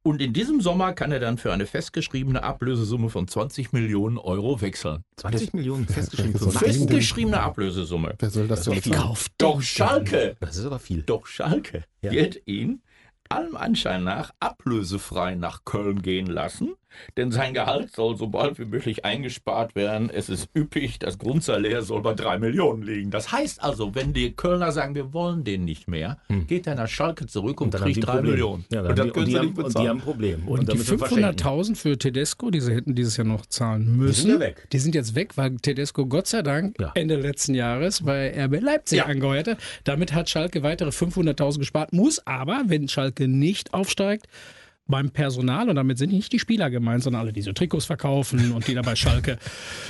Und 0.02 0.20
in 0.20 0.34
diesem 0.34 0.60
Sommer 0.60 0.92
kann 0.92 1.10
er 1.10 1.20
dann 1.20 1.38
für 1.38 1.54
eine 1.54 1.64
festgeschriebene 1.64 2.42
Ablösesumme 2.42 3.08
von 3.08 3.28
20 3.28 3.72
Millionen 3.72 4.18
Euro 4.18 4.60
wechseln. 4.60 5.04
20 5.16 5.54
Millionen 5.54 5.86
festgeschrieben 5.88 6.38
denn? 6.38 6.50
Festgeschriebene 6.52 7.40
Ablösesumme. 7.40 8.14
Wer 8.18 8.30
soll 8.30 8.46
das 8.46 8.64
denn 8.64 8.80
kauft 8.92 9.32
Doch 9.38 9.62
Schalke, 9.62 10.36
Das 10.40 10.56
ist 10.56 10.66
aber 10.66 10.78
viel. 10.80 11.02
doch 11.02 11.26
Schalke 11.26 11.84
Ja. 12.02 12.10
wird 12.12 12.42
ihn 12.46 12.82
allem 13.30 13.56
Anschein 13.56 14.04
nach 14.04 14.32
ablösefrei 14.40 15.34
nach 15.34 15.64
Köln 15.64 16.02
gehen 16.02 16.26
lassen, 16.26 16.74
denn 17.16 17.30
sein 17.32 17.54
Gehalt 17.54 17.92
soll 17.94 18.16
so 18.16 18.26
bald 18.28 18.58
wie 18.58 18.64
möglich 18.64 19.04
eingespart 19.04 19.74
werden. 19.74 20.10
Es 20.12 20.28
ist 20.28 20.48
üppig, 20.56 20.98
das 20.98 21.18
Grundsalär 21.18 21.82
soll 21.82 22.02
bei 22.02 22.14
drei 22.14 22.38
Millionen 22.38 22.82
liegen. 22.82 23.10
Das 23.10 23.32
heißt 23.32 23.62
also, 23.62 23.94
wenn 23.94 24.12
die 24.12 24.32
Kölner 24.32 24.72
sagen, 24.72 24.94
wir 24.94 25.12
wollen 25.12 25.44
den 25.44 25.64
nicht 25.64 25.88
mehr, 25.88 26.18
geht 26.48 26.66
er 26.66 26.74
nach 26.74 26.88
Schalke 26.88 27.26
zurück 27.26 27.60
und, 27.60 27.68
Hm. 27.74 27.80
dann 27.80 27.86
die 27.88 27.92
kriegt 27.94 28.06
drei 28.06 28.12
Problem. 28.14 28.30
Millionen. 28.32 28.64
Ja, 28.72 28.82
dann 28.82 28.90
und 28.90 28.96
die, 28.98 29.10
können 29.10 29.16
und 29.20 29.26
die 29.26 29.30
sie 29.32 29.38
haben, 29.38 29.46
nicht 29.46 29.56
und 29.56 29.56
die 29.58 29.62
bezahlen. 29.68 29.88
haben 29.88 29.98
ein 29.98 30.02
Problem. 30.02 30.48
Und, 30.48 30.72
die 30.72 30.78
wir 30.78 30.84
verschenken. 30.98 31.24
500.000 31.24 31.76
für 31.76 31.98
Tedesco, 31.98 32.50
die 32.50 32.60
sie 32.60 32.74
hätten 32.74 32.94
dieses 32.94 33.16
Jahr 33.16 33.26
noch 33.26 33.46
zahlen 33.46 33.96
müssen, 33.96 34.22
sind 34.22 34.30
ja 34.32 34.40
weg. 34.40 34.66
die 34.72 34.78
sind 34.78 34.94
jetzt 34.94 35.14
weg, 35.14 35.36
weil 35.36 35.56
Tedesco 35.56 36.06
Gott 36.06 36.26
sei 36.26 36.42
Dank 36.42 36.76
Ja. 36.80 36.92
Ende 36.94 37.16
letzten 37.16 37.54
Jahres 37.54 38.02
bei 38.02 38.32
RB 38.44 38.60
Leipzig 38.60 38.98
Ja. 38.98 39.06
angeheuert 39.06 39.48
hat. 39.48 39.58
Damit 39.84 40.12
hat 40.12 40.28
Schalke 40.30 40.62
weitere 40.62 40.90
500.000 40.90 41.58
gespart, 41.60 41.92
muss 41.92 42.24
aber, 42.26 42.62
wenn 42.66 42.88
Schalke 42.88 43.28
nicht 43.28 43.74
aufsteigt, 43.74 44.26
beim 44.90 45.10
Personal, 45.10 45.68
und 45.68 45.76
damit 45.76 45.98
sind 45.98 46.12
nicht 46.12 46.32
die 46.32 46.38
Spieler 46.38 46.70
gemeint, 46.70 47.02
sondern 47.02 47.22
alle, 47.22 47.32
die 47.32 47.42
so 47.42 47.52
Trikots 47.52 47.84
verkaufen 47.86 48.52
und 48.52 48.66
die 48.66 48.74
da 48.74 48.82
bei 48.82 48.96
Schalke 48.96 49.38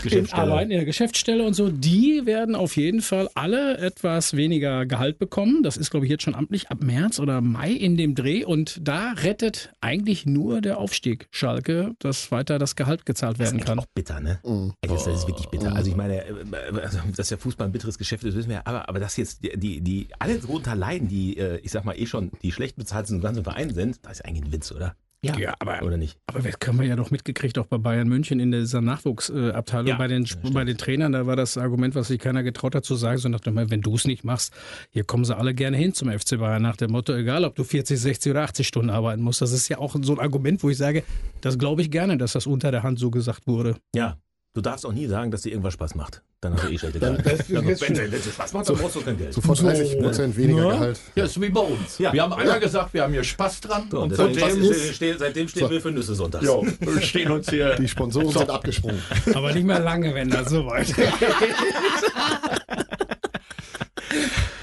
arbeiten, 0.32 0.70
in 0.70 0.76
der 0.78 0.84
Geschäftsstelle 0.84 1.44
und 1.44 1.54
so, 1.54 1.70
die 1.70 2.22
werden 2.26 2.54
auf 2.54 2.76
jeden 2.76 3.00
Fall 3.00 3.28
alle 3.34 3.78
etwas 3.78 4.36
weniger 4.36 4.86
Gehalt 4.86 5.18
bekommen. 5.18 5.62
Das 5.62 5.76
ist, 5.76 5.90
glaube 5.90 6.06
ich, 6.06 6.10
jetzt 6.10 6.22
schon 6.22 6.34
amtlich 6.34 6.70
ab 6.70 6.82
März 6.82 7.18
oder 7.18 7.40
Mai 7.40 7.70
in 7.72 7.96
dem 7.96 8.14
Dreh. 8.14 8.44
Und 8.44 8.78
da 8.86 9.12
rettet 9.12 9.72
eigentlich 9.80 10.26
nur 10.26 10.60
der 10.60 10.78
Aufstieg 10.78 11.28
Schalke, 11.30 11.94
dass 11.98 12.30
weiter 12.30 12.58
das 12.58 12.76
Gehalt 12.76 13.06
gezahlt 13.06 13.38
Das 13.38 13.48
ist 13.48 13.52
werden 13.52 13.60
eigentlich 13.60 13.66
kann. 13.66 13.78
auch 13.78 13.86
bitter, 13.94 14.20
ne? 14.20 14.38
Mhm. 14.44 14.72
Ey, 14.80 14.88
Das 14.90 15.06
ist 15.06 15.26
wirklich 15.26 15.48
bitter. 15.48 15.74
Also 15.74 15.90
ich 15.90 15.96
meine, 15.96 16.24
äh, 16.24 16.34
also, 16.82 16.98
dass 17.16 17.28
der 17.28 17.38
Fußball 17.38 17.68
ein 17.68 17.72
bitteres 17.72 17.98
Geschäft 17.98 18.24
ist, 18.24 18.34
wissen 18.36 18.48
wir 18.48 18.56
ja. 18.56 18.62
Aber, 18.64 18.88
aber 18.88 19.00
dass 19.00 19.16
jetzt 19.16 19.42
die, 19.42 19.56
die, 19.56 19.80
die 19.80 20.08
alle 20.18 20.38
drunter 20.38 20.74
leiden, 20.74 21.08
die, 21.08 21.36
äh, 21.36 21.58
ich 21.62 21.70
sag 21.70 21.84
mal, 21.84 21.98
eh 21.98 22.06
schon 22.06 22.30
die 22.42 22.52
schlecht 22.52 22.76
bezahlt 22.76 23.06
sind 23.06 23.16
im 23.16 23.22
ganzen 23.22 23.44
Verein 23.44 23.72
sind, 23.72 23.98
das 24.02 24.12
ist 24.20 24.24
eigentlich 24.24 24.44
ein 24.44 24.52
Witz, 24.52 24.72
oder? 24.72 24.89
Ja, 25.22 25.54
aber 25.58 25.82
Oder 25.82 25.98
nicht? 25.98 26.18
Aber 26.26 26.40
das 26.40 26.58
können 26.58 26.80
wir 26.80 26.86
ja 26.86 26.96
doch 26.96 27.10
mitgekriegt, 27.10 27.58
auch 27.58 27.66
bei 27.66 27.76
Bayern 27.76 28.08
München 28.08 28.40
in 28.40 28.52
dieser 28.52 28.80
Nachwuchsabteilung, 28.80 29.88
Ja, 29.88 29.96
bei, 29.96 30.08
den, 30.08 30.26
bei 30.52 30.64
den 30.64 30.78
Trainern, 30.78 31.12
da 31.12 31.26
war 31.26 31.36
das 31.36 31.58
Argument, 31.58 31.94
was 31.94 32.08
sich 32.08 32.18
keiner 32.18 32.42
getraut 32.42 32.74
hat 32.74 32.84
zu 32.84 32.94
sagen, 32.94 33.18
so 33.18 33.28
nach 33.28 33.40
dem 33.40 33.54
Motto, 33.54 33.70
wenn 33.70 33.82
du 33.82 33.94
es 33.94 34.06
nicht 34.06 34.24
machst, 34.24 34.54
hier 34.90 35.04
kommen 35.04 35.24
sie 35.26 35.36
alle 35.36 35.54
gerne 35.54 35.76
hin 35.76 35.92
zum 35.92 36.10
FC 36.10 36.38
Bayern, 36.38 36.62
nach 36.62 36.76
dem 36.76 36.92
Motto, 36.92 37.12
egal 37.12 37.44
ob 37.44 37.54
du 37.54 37.64
40, 37.64 38.00
60 38.00 38.30
oder 38.30 38.42
80 38.42 38.66
Stunden 38.66 38.90
arbeiten 38.90 39.22
musst. 39.22 39.42
Das 39.42 39.52
ist 39.52 39.68
ja 39.68 39.78
auch 39.78 39.94
so 40.00 40.12
ein 40.14 40.20
Argument, 40.20 40.62
wo 40.62 40.70
ich 40.70 40.78
sage, 40.78 41.02
das 41.42 41.58
glaube 41.58 41.82
ich 41.82 41.90
gerne, 41.90 42.16
dass 42.16 42.32
das 42.32 42.46
unter 42.46 42.70
der 42.70 42.82
Hand 42.82 42.98
so 42.98 43.10
gesagt 43.10 43.46
wurde. 43.46 43.76
Ja. 43.94 44.16
Du 44.52 44.60
darfst 44.60 44.84
auch 44.84 44.92
nie 44.92 45.06
sagen, 45.06 45.30
dass 45.30 45.42
dir 45.42 45.50
irgendwas 45.50 45.74
Spaß 45.74 45.94
macht. 45.94 46.22
Dann 46.40 46.54
hast 46.54 46.64
du 46.64 46.68
eh 46.72 46.78
schlechte 46.78 46.98
Gehalt. 46.98 47.24
das- 47.24 47.48
Wenn 47.50 47.64
dir 48.10 48.18
Spaß 48.18 48.52
macht, 48.52 48.68
dann 48.68 48.76
brauchst 48.76 48.96
du 48.96 49.00
kein 49.02 49.16
Geld. 49.16 49.32
Sofort 49.32 49.62
30 49.62 50.00
Prozent 50.00 50.36
weniger 50.36 50.64
Ja. 50.64 50.70
Gehalt. 50.72 51.00
Ja, 51.14 51.24
ist 51.24 51.40
wie 51.40 51.50
bei 51.50 51.60
uns. 51.60 51.98
Ja. 51.98 52.12
Wir 52.12 52.22
haben 52.22 52.32
einmal 52.32 52.58
gesagt, 52.58 52.92
wir 52.92 53.02
haben 53.04 53.12
hier 53.12 53.22
Spaß 53.22 53.60
dran. 53.60 53.86
So, 53.90 54.00
und 54.00 54.16
seitdem, 54.16 54.60
ist- 54.62 54.94
stehen, 54.96 55.16
seitdem 55.20 55.46
stehen 55.46 55.64
So. 55.64 55.70
wir 55.70 55.80
für 55.80 55.92
Nüsse 55.92 56.16
sonntags. 56.16 56.44
jo, 56.44 56.66
wir 56.80 57.00
stehen 57.00 57.30
uns 57.30 57.48
hier. 57.48 57.76
Die 57.76 57.86
Sponsoren 57.86 58.30
sind 58.30 58.50
abgesprungen. 58.50 59.00
Aber 59.34 59.52
nicht 59.52 59.64
mehr 59.66 59.78
lange, 59.78 60.12
wenn 60.16 60.28
das 60.30 60.50
so 60.50 60.66
weit 60.66 60.92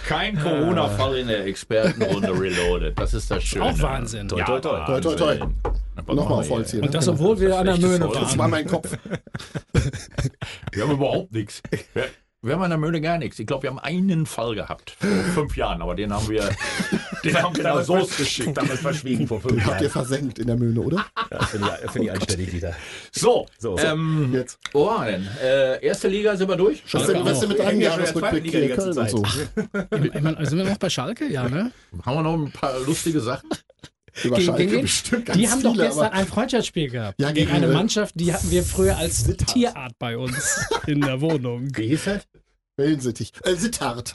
Kein 0.05 0.37
Corona-Fall 0.39 1.17
in 1.17 1.27
der 1.27 1.45
Expertenrunde 1.45 2.29
reloaded. 2.37 2.99
Das 2.99 3.13
ist 3.13 3.29
das 3.31 3.43
Schöne. 3.43 3.65
Auch 3.65 3.81
Wahnsinn. 3.81 4.27
Toi, 4.27 4.41
toi, 4.43 4.59
toi. 4.59 4.85
Toi, 4.85 4.99
toi, 4.99 5.15
toi. 5.15 5.37
Nochmal 6.05 6.39
auf 6.39 6.49
Holz 6.49 6.71
hier. 6.71 6.81
Und 6.81 6.87
ne? 6.87 6.91
das, 6.91 7.07
obwohl 7.07 7.39
wir 7.39 7.57
an 7.57 7.65
der 7.65 7.77
Möhne 7.77 8.05
Holz. 8.07 8.19
Das 8.19 8.31
war 8.33 8.39
waren. 8.39 8.51
mein 8.51 8.67
Kopf. 8.67 8.95
Wir 10.71 10.83
haben 10.83 10.91
überhaupt 10.91 11.31
nichts. 11.31 11.61
Wir, 11.93 12.05
wir 12.43 12.53
haben 12.53 12.61
an 12.61 12.69
der 12.69 12.77
Möhne 12.77 13.01
gar 13.01 13.17
nichts. 13.17 13.39
Ich 13.39 13.47
glaube, 13.47 13.63
wir 13.63 13.71
haben 13.71 13.79
einen 13.79 14.27
Fall 14.27 14.53
gehabt 14.53 14.91
vor 14.99 15.09
fünf 15.33 15.57
Jahren, 15.57 15.81
aber 15.81 15.95
den 15.95 16.13
haben 16.13 16.29
wir, 16.29 16.47
den 17.23 17.41
haben 17.41 17.55
wir 17.57 17.63
nach 17.63 17.83
Soße 17.83 18.15
geschickt. 18.17 18.55
Damals 18.55 18.79
verschwiegen 18.79 19.27
vor 19.27 19.41
fünf 19.41 19.53
Den 19.55 19.65
habt 19.65 19.81
ihr 19.81 19.87
Jahren. 19.87 19.91
versenkt 19.91 20.37
in 20.37 20.45
der 20.47 20.55
Mühle, 20.55 20.79
oder? 20.81 21.03
Ja, 21.31 21.43
finde 21.45 21.67
ich, 21.83 21.91
finde 21.91 22.07
ich 22.07 22.13
anständig 22.13 22.53
wieder. 22.53 22.75
So, 23.11 23.47
So. 23.57 23.75
Ähm, 23.79 24.29
Jetzt. 24.33 24.59
waren 24.73 25.05
wir 25.07 25.11
denn? 25.13 25.27
Äh, 25.43 25.83
erste 25.85 26.07
Liga 26.09 26.37
sind 26.37 26.47
wir 26.47 26.57
durch. 26.57 26.83
Was 26.91 27.07
denn, 27.07 27.25
was 27.25 27.31
ist 27.33 27.39
denn 27.41 27.49
mit 27.49 27.57
Wir 27.57 27.65
deinem 27.65 27.69
hängen 27.71 27.81
ja 27.81 27.91
schon 27.91 27.99
in 27.99 28.05
der 28.05 28.13
zweiten 28.13 28.45
Jahresrückblick 28.45 28.53
Liga 28.53 28.59
die 28.59 28.67
ganze 28.93 28.99
und 29.01 29.09
so? 29.09 30.05
Ich 30.15 30.21
meine, 30.21 30.45
sind 30.45 30.57
wir 30.59 30.65
noch 30.65 30.77
bei 30.77 30.89
Schalke? 30.91 31.25
Ja, 31.27 31.49
ne? 31.49 31.71
Haben 32.05 32.17
wir 32.17 32.21
noch 32.23 32.33
ein 32.35 32.51
paar 32.51 32.79
lustige 32.81 33.19
Sachen? 33.19 33.49
Über 34.23 34.37
Gegen- 34.37 34.45
Schalke 34.47 34.79
bestimmt 34.79 35.25
ganz 35.25 35.37
Die 35.37 35.49
haben 35.49 35.61
doch 35.63 35.71
viele, 35.73 35.83
gestern 35.85 36.05
aber 36.05 36.13
ein 36.15 36.27
Freundschaftsspiel 36.27 36.89
gehabt. 36.89 37.21
Ja, 37.21 37.31
gegen 37.31 37.51
gegen, 37.51 37.63
eine 37.63 37.67
Mannschaft, 37.73 38.15
die 38.17 38.33
hatten 38.33 38.49
wir 38.49 38.63
früher 38.63 38.97
als 38.97 39.23
Tierart 39.47 39.93
bei 39.99 40.17
uns 40.17 40.59
in 40.87 41.01
der 41.01 41.21
Wohnung. 41.21 41.69
Wie 41.75 41.87
hieß 41.87 42.05
das? 42.05 42.27
Wellensittich. 42.77 43.31
Äh, 43.43 43.55
Sittard. 43.55 44.13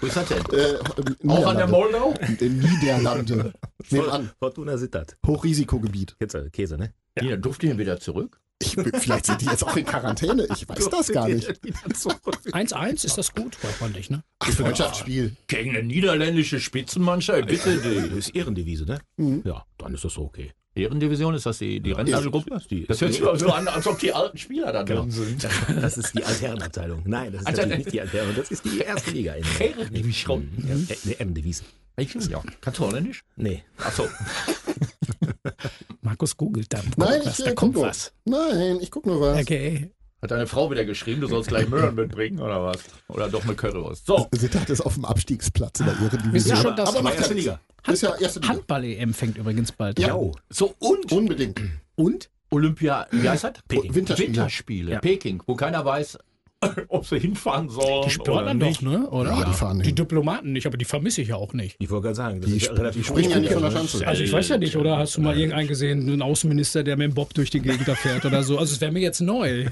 Wo 0.00 0.06
ist 0.06 0.16
das 0.16 0.26
denn? 0.28 0.38
Äh, 0.58 1.28
Auch 1.28 1.46
an 1.46 1.56
der. 1.56 1.68
Moldau? 1.68 2.14
In 2.40 2.58
Niederlande. 2.58 3.52
Nebenan. 3.90 4.30
Fortuna 4.38 4.76
Sittert. 4.76 5.16
Hochrisikogebiet. 5.26 6.16
Jetzt 6.20 6.34
äh, 6.34 6.50
Käse, 6.50 6.76
ne? 6.76 6.92
Ja. 7.20 7.36
Durfte 7.36 7.66
ihr 7.68 7.78
wieder 7.78 8.00
zurück? 8.00 8.40
Ich, 8.62 8.76
vielleicht 9.00 9.26
sind 9.26 9.40
die 9.40 9.46
jetzt 9.46 9.64
auch 9.64 9.76
in 9.76 9.84
Quarantäne. 9.84 10.46
Ich 10.54 10.68
weiß 10.68 10.88
das 10.88 11.08
gar 11.08 11.28
nicht. 11.28 11.48
1-1, 11.48 13.04
ist 13.04 13.18
das 13.18 13.32
gut? 13.34 13.62
Weiß 13.62 13.80
man 13.80 13.92
nicht, 13.92 14.10
ne? 14.10 14.22
Ach, 14.38 14.50
Freundschaftsspiel. 14.50 15.36
Gegen 15.48 15.70
eine 15.70 15.82
niederländische 15.82 16.60
Spitzenmannschaft? 16.60 17.46
Bitte 17.46 17.76
Das 17.76 17.82
die. 17.82 18.18
ist 18.18 18.28
Ehrendevise, 18.34 18.84
ne? 18.84 18.98
Mhm. 19.16 19.42
Ja, 19.44 19.64
dann 19.78 19.94
ist 19.94 20.04
das 20.04 20.14
so 20.14 20.22
okay. 20.22 20.52
Ehrendivision, 20.74 21.34
ist 21.34 21.44
das 21.44 21.58
die, 21.58 21.80
die 21.80 21.92
Rentnergruppe? 21.92 22.58
Die- 22.70 22.86
Das 22.86 22.98
hört 23.02 23.12
sich 23.12 23.20
aber 23.22 23.38
so 23.38 23.48
an, 23.50 23.68
als 23.68 23.86
ob 23.86 23.98
die 23.98 24.12
alten 24.12 24.38
Spieler 24.38 24.72
da 24.72 24.82
drin 24.84 25.10
sind. 25.10 25.46
Das 25.82 25.98
ist 25.98 26.14
die 26.16 26.24
Altherrenabteilung. 26.24 27.02
Nein, 27.04 27.32
das 27.32 27.42
ist 27.42 27.48
natürlich 27.48 27.78
nicht 27.78 27.92
die 27.92 28.00
Altherren. 28.00 28.34
Das 28.34 28.50
ist 28.50 28.64
die 28.64 28.78
erste 28.78 29.10
Liga. 29.10 29.34
In 29.34 29.44
Herrendivision. 29.44 30.48
Ja, 30.66 30.74
äh, 30.74 30.96
ne, 31.04 31.20
M-Devisen. 31.20 31.66
Ich 31.98 32.14
ja. 32.14 32.42
Kannst 32.62 32.78
du 32.80 32.86
Holländisch? 32.86 33.22
Nee. 33.36 33.62
Achso. 33.76 34.08
Markus 36.12 36.36
googelt 36.36 36.72
da. 36.72 36.80
Nein, 36.96 37.20
was, 37.24 37.38
ich 37.38 37.44
da 37.46 37.50
äh, 37.52 37.54
kommt 37.54 37.72
guck 37.74 37.82
nur. 37.82 37.90
was. 37.90 38.12
Nein, 38.26 38.78
ich 38.82 38.90
guck 38.90 39.06
nur 39.06 39.18
was. 39.20 39.40
Okay. 39.40 39.90
Hat 40.20 40.30
deine 40.30 40.46
Frau 40.46 40.70
wieder 40.70 40.84
geschrieben, 40.84 41.22
du 41.22 41.26
sollst 41.26 41.48
gleich 41.48 41.68
Möhren 41.68 41.94
mitbringen 41.94 42.38
oder 42.38 42.62
was? 42.62 42.78
Oder 43.08 43.28
doch 43.30 43.42
eine 43.44 43.54
Currywurst. 43.54 44.06
So. 44.06 44.28
Sittard 44.32 44.68
ist 44.70 44.82
auf 44.82 44.94
dem 44.94 45.04
Abstiegsplatz 45.06 45.80
in 45.80 45.86
der 45.86 45.94
Wisst 45.98 46.12
ihr 46.12 46.18
Ehrendivision. 46.18 46.56
schon, 46.58 46.76
dass 46.76 46.88
aber 46.90 47.02
macht 47.02 47.16
erste 47.16 47.32
ja 47.34 47.40
Liga. 47.40 47.60
Ist 47.90 48.02
ja 48.02 48.14
erste 48.14 48.40
Liga. 48.40 48.52
Handball-EM 48.52 49.14
fängt 49.14 49.38
übrigens 49.38 49.72
bald 49.72 49.98
Ja. 49.98 50.08
an. 50.08 50.12
Oh. 50.14 50.32
So 50.50 50.74
und 50.78 51.10
Unbedingt. 51.10 51.60
Und? 51.96 52.28
Olympia, 52.50 53.06
wie 53.10 53.26
heißt 53.28 53.44
das? 53.44 53.52
Peking. 53.66 53.94
Winterspiele. 53.94 54.28
Winterspiele. 54.28 54.92
Ja. 54.92 54.98
Peking, 55.00 55.42
wo 55.46 55.54
keiner 55.56 55.82
weiß, 55.86 56.18
ob 56.88 57.06
sie 57.06 57.18
hinfahren 57.18 57.68
sollen. 57.68 58.04
Die 58.04 58.10
Sportler 58.10 58.42
oder 58.42 58.54
doch, 58.54 58.66
nicht. 58.66 58.82
ne? 58.82 59.08
Oder? 59.10 59.30
Ja, 59.30 59.44
die 59.44 59.52
fahren 59.52 59.78
Die 59.80 59.86
hin. 59.86 59.94
Diplomaten 59.96 60.52
nicht, 60.52 60.66
aber 60.66 60.76
die 60.76 60.84
vermisse 60.84 61.22
ich 61.22 61.28
ja 61.28 61.36
auch 61.36 61.52
nicht. 61.54 61.76
Ich 61.78 61.90
wollte 61.90 62.04
gerade 62.04 62.14
sagen, 62.16 62.40
das 62.40 62.50
Die 62.50 62.56
ist 62.56 62.66
ja 62.66 62.72
sp- 62.72 62.80
relativ 62.80 63.02
die 63.02 63.08
springen 63.08 63.30
ja 63.30 63.38
nicht 63.40 63.52
von 63.52 63.62
der 63.62 63.70
Schanze. 63.70 64.06
Also 64.06 64.22
ich 64.22 64.32
weiß 64.32 64.48
ja 64.48 64.58
nicht, 64.58 64.76
oder 64.76 64.96
hast 64.98 65.16
du 65.16 65.20
mal 65.20 65.36
irgendeinen 65.36 65.68
gesehen, 65.68 66.00
einen 66.08 66.22
Außenminister, 66.22 66.82
der 66.84 66.96
mit 66.96 67.08
dem 67.10 67.14
Bob 67.14 67.34
durch 67.34 67.50
die 67.50 67.60
Gegend 67.60 67.86
da 67.88 67.94
fährt 67.94 68.24
oder 68.24 68.42
so? 68.42 68.58
Also 68.58 68.74
es 68.74 68.80
wäre 68.80 68.92
mir 68.92 69.00
jetzt 69.00 69.20
neu. 69.20 69.66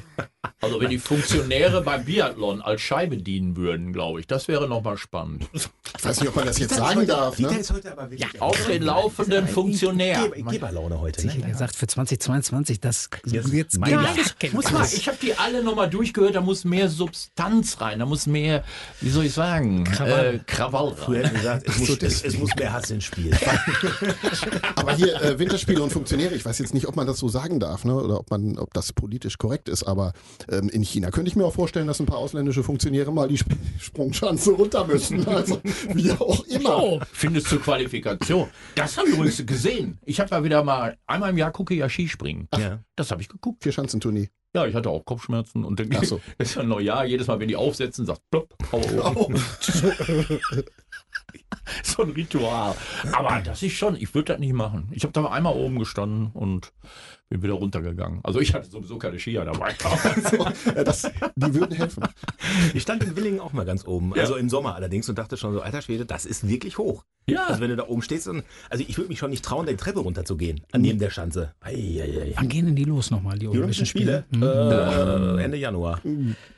Also 0.62 0.80
wenn 0.80 0.88
die 0.90 0.98
Funktionäre 0.98 1.82
beim 1.82 2.04
Biathlon 2.04 2.62
als 2.62 2.80
Scheibe 2.80 3.18
dienen 3.18 3.56
würden, 3.56 3.92
glaube 3.92 4.20
ich, 4.20 4.26
das 4.26 4.48
wäre 4.48 4.68
nochmal 4.68 4.96
spannend. 4.96 5.46
Ich 5.52 5.68
weiß 6.04 6.20
nicht, 6.20 6.28
ob 6.30 6.36
man 6.36 6.46
das 6.46 6.58
jetzt 6.58 6.74
sagen 6.76 7.06
darf. 7.06 7.38
Ne? 7.38 7.50
wirklich. 7.50 8.40
Auf 8.40 8.66
den 8.66 8.82
laufenden 8.82 9.46
Funktionär. 9.48 10.28
Geber- 10.30 10.50
Geberlaune 10.52 11.00
heute. 11.00 11.20
Ich 11.20 11.26
Ne? 11.26 11.32
hätte 11.42 11.48
gesagt, 11.52 11.76
für 11.76 11.86
2022, 11.86 12.80
das 12.80 13.10
Jetzt- 13.26 13.52
jetzt 13.52 13.78
mein 13.78 13.90
Jahr. 13.90 14.14
nicht. 14.14 14.52
Muss 14.54 14.70
mal, 14.70 14.86
ich 14.90 15.08
habe 15.08 15.18
die 15.20 15.34
alle 15.34 15.62
nochmal 15.62 15.90
durchgehört, 15.90 16.34
da 16.34 16.40
muss 16.40 16.64
mehr 16.64 16.88
Substanz 16.88 17.80
rein, 17.80 17.98
da 17.98 18.06
muss 18.06 18.26
mehr, 18.26 18.64
wie 19.02 19.10
soll 19.10 19.26
ich 19.26 19.34
sagen, 19.34 19.84
Krawall. 19.84 20.34
Äh, 20.36 20.38
Krawall 20.46 20.94
Früher 20.96 21.28
gesagt, 21.28 21.68
es 21.68 21.78
muss, 21.78 21.90
es, 22.02 22.22
es 22.24 22.38
muss 22.38 22.54
mehr 22.56 22.72
Hass 22.72 22.90
ins 22.90 23.04
Spiel. 23.04 23.32
Aber 24.76 24.94
hier 24.94 25.20
äh, 25.20 25.38
Winterspiele 25.38 25.82
und 25.82 25.90
Funktionäre, 25.90 26.34
ich 26.34 26.44
weiß 26.44 26.58
jetzt 26.58 26.74
nicht, 26.74 26.86
ob 26.86 26.96
man 26.96 27.06
das 27.06 27.18
so 27.18 27.28
sagen 27.28 27.60
darf, 27.60 27.84
ne? 27.84 27.94
oder 27.94 28.20
ob 28.20 28.30
man, 28.30 28.58
ob 28.58 28.72
das 28.74 28.92
politisch 28.92 29.38
korrekt 29.38 29.68
ist, 29.68 29.82
aber 29.84 30.12
ähm, 30.48 30.68
in 30.68 30.82
China 30.82 31.10
könnte 31.10 31.28
ich 31.28 31.36
mir 31.36 31.44
auch 31.44 31.54
vorstellen, 31.54 31.86
dass 31.86 32.00
ein 32.00 32.06
paar 32.06 32.18
ausländische 32.18 32.62
Funktionäre 32.62 33.12
mal 33.12 33.28
die 33.28 33.36
Sp 33.38 33.52
Sprungschanze 33.78 34.52
runter 34.52 34.86
müssen. 34.86 35.26
Also 35.30 35.60
wie 35.94 36.10
auch 36.10 36.44
immer. 36.46 36.82
Oh, 36.82 37.00
Findest 37.12 37.48
zur 37.48 37.60
Qualifikation. 37.60 38.48
Das 38.74 38.96
haben 38.96 39.06
wir 39.06 39.14
übrigens 39.14 39.44
gesehen. 39.46 39.98
Ich 40.04 40.18
habe 40.20 40.34
ja 40.34 40.44
wieder 40.44 40.64
mal, 40.64 40.98
einmal 41.06 41.30
im 41.30 41.38
Jahr 41.38 41.52
gucke 41.52 41.72
ich 41.72 41.80
ja 41.80 41.88
Skispringen. 41.88 42.48
Ja. 42.58 42.80
Das 42.96 43.10
habe 43.10 43.22
ich 43.22 43.28
geguckt. 43.28 43.62
Vier 43.62 43.72
Schanzentournee. 43.72 44.30
Ja, 44.54 44.66
ich 44.66 44.74
hatte 44.74 44.90
auch 44.90 45.04
Kopfschmerzen 45.04 45.64
und 45.64 45.78
dann 45.78 45.88
Ach 45.96 46.04
so. 46.04 46.20
ist 46.38 46.56
ja 46.56 46.62
Neujahr, 46.62 47.04
jedes 47.04 47.28
Mal, 47.28 47.38
wenn 47.38 47.48
die 47.48 47.56
aufsetzen, 47.56 48.04
sagt 48.04 48.22
plopp, 48.30 48.54
hau 48.72 48.80
so 51.82 52.02
ein 52.02 52.10
Ritual. 52.10 52.74
Aber 53.12 53.40
das 53.44 53.62
ist 53.62 53.74
schon, 53.74 53.96
ich 53.96 54.14
würde 54.14 54.32
das 54.32 54.40
nicht 54.40 54.52
machen. 54.52 54.88
Ich 54.92 55.04
habe 55.04 55.12
da 55.12 55.24
einmal 55.26 55.54
oben 55.54 55.78
gestanden 55.78 56.30
und 56.32 56.72
bin 57.30 57.42
wieder 57.44 57.54
runtergegangen. 57.54 58.20
Also 58.24 58.40
ich 58.40 58.52
hatte 58.52 58.68
sowieso 58.68 58.98
keine 58.98 59.18
Skier 59.18 59.44
dabei. 59.44 59.74
Ja, 60.74 60.84
das, 60.84 61.10
die 61.36 61.54
würden 61.54 61.76
helfen. 61.76 62.02
Ich 62.74 62.82
stand 62.82 63.02
in 63.04 63.16
Willingen 63.16 63.40
auch 63.40 63.52
mal 63.52 63.64
ganz 63.64 63.86
oben, 63.86 64.14
also 64.14 64.36
im 64.36 64.48
Sommer 64.48 64.74
allerdings 64.74 65.08
und 65.08 65.16
dachte 65.18 65.36
schon 65.36 65.52
so, 65.52 65.60
alter 65.60 65.82
Schwede, 65.82 66.04
das 66.06 66.26
ist 66.26 66.48
wirklich 66.48 66.78
hoch. 66.78 67.04
Ja. 67.26 67.46
Also 67.46 67.60
wenn 67.60 67.70
du 67.70 67.76
da 67.76 67.86
oben 67.86 68.02
stehst 68.02 68.26
und, 68.28 68.42
also 68.68 68.84
ich 68.86 68.96
würde 68.98 69.08
mich 69.08 69.18
schon 69.18 69.30
nicht 69.30 69.44
trauen, 69.44 69.66
die 69.66 69.76
Treppe 69.76 70.00
runterzugehen, 70.00 70.60
an 70.72 70.80
neben 70.80 70.98
der 70.98 71.10
Schanze. 71.10 71.54
Ei, 71.60 71.72
ei, 71.72 72.22
ei. 72.22 72.32
wann 72.36 72.48
gehen 72.48 72.66
denn 72.66 72.76
die 72.76 72.84
los 72.84 73.10
nochmal, 73.10 73.38
die 73.38 73.46
Olympischen 73.48 73.86
Spiele? 73.86 74.24
Hm. 74.32 74.42
Äh, 74.42 75.44
Ende 75.44 75.56
Januar. 75.56 76.00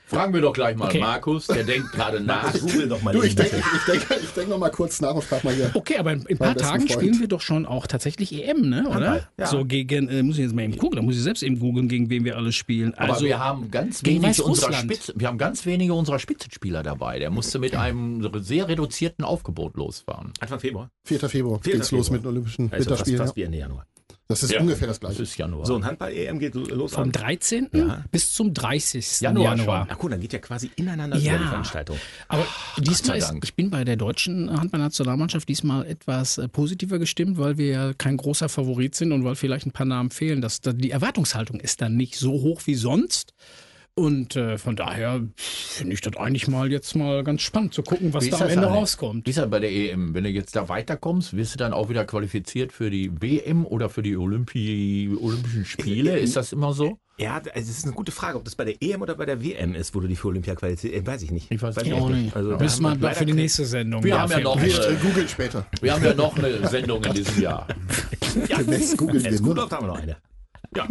Fragen 0.07 0.35
wir 0.35 0.43
doch 0.43 0.53
gleich 0.53 0.77
mal 0.77 0.87
Okay. 0.87 1.01
Markus, 1.01 1.47
der 1.47 1.65
denkt 1.65 1.93
gerade 1.93 2.21
nach. 2.25 2.53
Google 2.53 2.89
doch 2.89 3.03
mal 3.03 3.13
Du, 3.13 3.23
ich 3.23 3.35
denke 3.35 3.57
ich 3.57 3.93
denk, 3.93 4.23
ich 4.23 4.31
denk 4.31 4.49
noch 4.49 4.59
mal 4.59 4.71
kurz 4.71 5.01
nach 5.01 5.15
und 5.15 5.25
frag 5.25 5.43
mal 5.43 5.55
hier. 5.55 5.71
Okay, 5.75 5.97
aber 5.97 6.13
in, 6.13 6.23
in 6.23 6.37
ein 6.37 6.39
paar 6.39 6.55
Tagen 6.55 6.87
Freund. 6.87 6.93
spielen 6.93 7.21
wir 7.21 7.29
doch 7.29 7.41
schon 7.41 7.65
auch 7.65 7.87
tatsächlich 7.87 8.33
EM, 8.33 8.69
ne? 8.69 8.87
Oder? 8.89 9.29
Ja. 9.39 9.47
So 9.47 9.65
gegen, 9.65 10.09
äh, 10.09 10.23
muss 10.23 10.37
ich 10.37 10.45
jetzt 10.45 10.55
mal 10.55 10.62
eben 10.63 10.77
gucken, 10.77 10.97
da 10.97 11.03
muss 11.03 11.17
ich 11.17 11.23
selbst 11.23 11.43
eben 11.43 11.59
googeln, 11.59 11.89
gegen 11.89 12.11
wen 12.11 12.25
wir 12.25 12.37
alle 12.37 12.53
spielen. 12.53 12.95
Aber 12.95 13.15
Also, 13.15 13.25
wir 13.25 13.39
haben 13.39 13.71
ganz 13.71 14.05
wenige 14.05 14.43
unserer. 14.43 14.73
Spitze, 14.73 15.13
wir 15.17 15.29
haben 15.29 15.39
ganz 15.39 15.67
wenige 15.67 15.95
unserer 15.95 16.19
Spitzenspieler 16.19 16.83
dabei. 16.83 17.19
Der 17.19 17.31
musste 17.31 17.59
mit 17.59 17.75
einem 17.75 18.29
sehr 18.43 18.69
reduzierten 18.69 19.25
Aufgebot 19.25 19.77
losfahren. 19.77 20.33
Anfang 20.41 20.61
Februar. 20.61 20.91
4. 21.05 21.21
Februar 21.29 21.61
4. 21.63 21.73
geht's 21.75 21.91
los 21.91 22.11
mit 22.11 22.23
den 22.23 22.29
Olympischen 22.29 22.73
Also 22.73 22.91
fast, 22.91 23.07
Winterspielen. 23.07 23.19
fast 23.19 23.37
ja. 23.37 23.37
wie 23.37 23.43
Ende 23.43 23.59
Januar. 23.59 23.87
Das 24.29 24.43
ist 24.43 24.53
Ja. 24.53 24.61
ungefähr 24.61 24.89
das 24.89 24.99
Das 24.99 25.11
gleiche. 25.11 25.23
ist 25.25 25.37
Januar. 25.37 25.67
So, 25.67 25.75
ein 25.77 25.85
Handball-EM 25.85 26.39
geht 26.39 26.55
los 26.55 26.93
vom 26.95 27.03
am 27.05 27.13
13. 27.13 27.69
Ja. 27.75 28.05
bis 28.11 28.33
zum 28.33 28.55
30. 28.55 29.21
Januar 29.21 29.57
Januar. 29.57 29.87
Ach 29.91 29.99
cool, 30.03 30.11
dann 30.11 30.21
geht 30.21 30.33
ja 30.33 30.39
quasi 30.39 30.71
ineinander 30.77 31.19
Ja. 31.19 31.35
über 31.35 31.43
die 31.43 31.49
Veranstaltung. 31.51 31.99
Aber 32.29 32.47
diesmal 32.79 33.19
ist, 33.19 33.35
ich 33.43 33.55
bin 33.55 33.69
bei 33.69 33.85
der 33.85 33.97
deutschen 33.97 34.51
Handballnationalmannschaft 34.59 35.49
diesmal 35.49 35.87
etwas 35.87 36.39
äh, 36.39 36.49
positiver 36.49 36.99
gestimmt, 36.99 37.37
weil 37.37 37.59
wir 37.59 37.67
ja 37.67 37.93
kein 37.95 38.17
großer 38.17 38.49
Favorit 38.49 38.95
sind 38.95 39.13
und 39.13 39.25
weil 39.25 39.35
vielleicht 39.35 39.67
ein 39.67 39.73
paar 39.73 39.87
Namen 39.87 40.11
fehlen. 40.11 40.41
Das, 40.41 40.61
da- 40.63 40.73
die 40.73 40.91
Erwartungshaltung 40.93 41.61
ist 41.61 41.83
dann 41.83 41.97
nicht 41.97 42.17
so 42.17 42.33
hoch 42.33 42.63
wie 42.65 42.75
sonst. 42.75 43.35
Und 43.95 44.37
äh, 44.37 44.57
von 44.57 44.75
daher 44.75 45.21
finde 45.37 45.93
ich 45.93 46.01
das 46.01 46.17
eigentlich 46.17 46.49
mal 46.49 46.73
jetzt 46.73 46.97
mal 46.97 47.23
ganz 47.23 47.43
spannend 47.43 47.75
zu 47.75 47.83
gucken, 47.83 48.15
was 48.15 48.27
da 48.31 48.39
am 48.41 48.49
Ende 48.49 48.67
rauskommt. 48.67 49.27
Wie 49.27 49.31
ist 49.31 49.39
das 49.39 49.51
bei 49.51 49.59
der 49.59 49.71
EM? 49.71 50.15
Wenn 50.15 50.25
du 50.25 50.31
jetzt 50.31 50.57
da 50.57 50.71
weiterkommst, 50.71 51.37
wirst 51.37 51.55
du 51.55 51.59
dann 51.59 51.75
auch 51.75 51.91
wieder 51.91 52.07
qualifiziert 52.07 52.73
für 52.73 52.89
die 52.89 53.13
WM 53.21 53.67
oder 53.67 53.91
für 53.91 54.03
die 54.03 54.17
Olympi 54.17 55.15
Olympischen 55.21 55.67
Spiele? 55.67 56.19
Ist 56.19 56.37
das 56.37 56.53
immer 56.53 56.73
so? 56.73 56.99
Ja, 57.19 57.35
also 57.37 57.51
es 57.55 57.69
ist 57.69 57.85
eine 57.85 57.93
gute 57.93 58.13
Frage, 58.13 58.39
ob 58.39 58.45
das 58.45 58.55
bei 58.55 58.65
der 58.65 58.77
EM 58.81 59.03
oder 59.03 59.15
bei 59.15 59.27
der 59.27 59.45
WM 59.45 59.75
ist, 59.75 59.95
wo 59.95 60.01
du 60.01 60.09
die 60.09 60.17
für 60.17 60.29
Olympia 60.29 60.55
qualifizierst. 60.55 60.97
Äh, 60.97 61.07
weiß 61.07 61.23
ich 61.23 61.31
nicht. 61.31 61.51
Ich 61.51 61.61
weiß 61.61 61.77
Ich 61.83 61.93
auch 61.93 62.09
nicht. 62.09 62.35
Also, 62.35 62.57
Müssen 62.57 63.01
wir 63.01 63.11
für 63.11 63.27
die 63.27 63.35
nächste 63.35 63.67
Sendung. 63.67 64.03
Wir 64.03 64.19
haben 64.19 64.33
ja 64.33 64.41
noch, 64.41 64.61
Wir 64.61 64.81
äh, 64.81 64.95
äh, 64.95 64.97
googeln 64.97 65.29
später. 65.29 65.67
wir 65.83 65.93
haben 65.93 66.05
ja 66.05 66.15
noch 66.15 66.35
eine 66.39 66.67
Sendung 66.69 67.05
in 67.05 67.13
diesem 67.13 67.43
Jahr. 67.43 67.69
Demnächst 68.49 68.97
googeln 68.97 69.23
wir 69.23 69.39
gut 69.39 69.59
haben 69.71 69.87
wir 69.87 69.89
noch 69.89 70.01
eine. 70.01 70.17
Ja. 70.75 70.89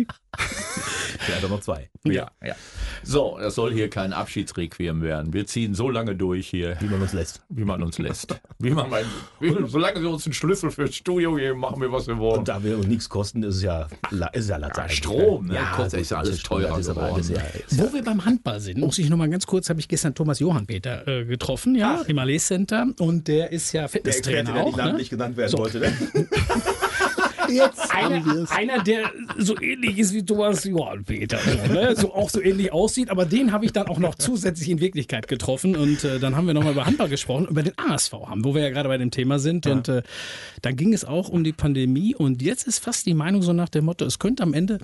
Auch 1.44 1.50
noch 1.50 1.62
zwei. 1.62 1.90
Ja, 2.04 2.32
ja. 2.44 2.56
So, 3.04 3.38
das 3.40 3.56
soll 3.56 3.74
hier 3.74 3.90
kein 3.90 4.14
Abschiedsrequiem 4.14 5.02
werden. 5.02 5.34
Wir 5.34 5.46
ziehen 5.46 5.74
so 5.76 5.90
lange 5.90 6.16
durch 6.16 6.48
hier, 6.48 6.78
Wie 6.80 6.86
man 6.88 7.02
uns 7.02 7.14
lässt. 7.14 7.42
wie 7.50 7.64
man 7.64 7.82
uns 7.84 7.98
lässt. 8.00 8.40
Wie 8.60 8.72
man 8.72 8.90
mein, 8.90 9.06
wie, 9.40 9.56
solange 9.68 10.02
wir 10.02 10.10
uns 10.10 10.26
einen 10.26 10.34
Schlüssel 10.34 10.72
fürs 10.72 10.96
Studio 10.96 11.36
geben, 11.36 11.60
machen 11.60 11.82
wir, 11.82 11.92
was 11.92 12.08
wir 12.08 12.18
wollen. 12.18 12.40
Und 12.40 12.48
da 12.48 12.64
wir 12.64 12.78
uns 12.78 12.88
nichts 12.88 13.08
kosten, 13.10 13.44
ist 13.44 13.58
es 13.58 13.64
ja, 13.64 13.88
ist 14.34 14.50
ja 14.50 14.58
Latz 14.58 14.78
Ja, 14.78 14.84
eigentlich, 14.84 14.98
Strom, 14.98 15.48
ne? 15.48 15.56
Ja, 15.56 15.76
gut, 15.78 15.94
ist 15.94 16.12
ja 16.12 16.18
alles 16.18 16.42
teurer 16.44 16.80
ist 16.80 16.88
geworden. 16.88 17.14
alles, 17.16 17.30
ja, 17.30 17.36
ist 17.42 17.78
ja- 17.78 17.84
Wo 17.84 17.94
wir 17.94 18.04
beim 18.04 18.24
Handball 18.26 18.60
sind, 18.60 18.80
muss 18.80 18.98
ich 18.98 19.10
noch 19.10 19.18
mal 19.18 19.30
ganz 19.30 19.46
kurz, 19.48 19.70
habe 19.70 19.80
ich 19.80 19.88
gestern 19.88 20.14
Thomas 20.16 20.40
Johann 20.40 20.66
Peter 20.66 21.08
äh, 21.08 21.26
getroffen, 21.26 21.76
ja, 21.76 22.02
im 22.08 22.18
Allee 22.20 22.38
Center. 22.40 22.88
Und 23.00 23.28
der 23.28 23.52
ist 23.52 23.72
ja 23.74 23.88
Fitnesstrainer 23.88 24.56
auch. 24.64 24.76
Ne? 24.76 24.98
genannt 25.10 25.38
werden 25.38 25.50
So. 25.52 25.58
wollte. 25.60 25.80
Ne? 25.80 25.92
Jetzt 27.52 27.94
haben 27.94 28.14
Einer, 28.14 28.52
einer, 28.52 28.84
der 28.84 29.12
so 29.38 29.60
ähnlich 29.60 29.98
ist 29.98 30.14
wie 30.14 30.24
Thomas 30.24 30.64
Johann 30.64 31.04
Peter, 31.04 31.40
so, 31.40 31.74
ne? 31.74 31.96
so 31.96 32.14
auch 32.14 32.30
so 32.30 32.42
ähnlich 32.42 32.72
aussieht, 32.72 33.10
aber 33.10 33.26
den 33.26 33.52
habe 33.52 33.66
ich 33.66 33.74
dann 33.74 33.88
auch 33.88 34.00
noch 34.00 34.16
zusätzlich 34.16 34.70
in 34.70 34.80
Wirklichkeit 34.80 35.28
getroffen 35.28 35.76
und 35.76 36.04
äh, 36.04 36.20
dann 36.20 36.36
haben 36.36 36.48
wir 36.48 36.54
nochmal 36.54 36.74
über 36.74 36.86
Handball 36.86 37.10
gesprochen, 37.10 37.48
über 37.48 37.64
den 37.64 37.78
ASV 37.78 38.14
haben, 38.14 38.44
wo 38.44 38.56
wir 38.56 38.62
ja 38.62 38.70
gerade 38.70 38.90
bei 38.90 38.98
dem 38.98 39.12
Thema 39.12 39.40
sind 39.40 39.68
und 39.68 39.88
äh, 39.88 40.04
dann 40.62 40.76
ging 40.76 40.94
es 40.94 41.06
auch 41.06 41.30
um 41.30 41.44
die 41.44 41.54
Pandemie 41.54 42.16
und 42.16 42.42
jetzt 42.42 42.68
ist 42.68 42.80
fast 42.80 43.06
die 43.06 43.14
Meinung 43.14 43.42
so 43.42 43.54
nach 43.54 43.70
dem 43.70 43.86
Motto, 43.86 44.06
es 44.06 44.20
könnte 44.20 44.44
am 44.44 44.54
Ende 44.54 44.80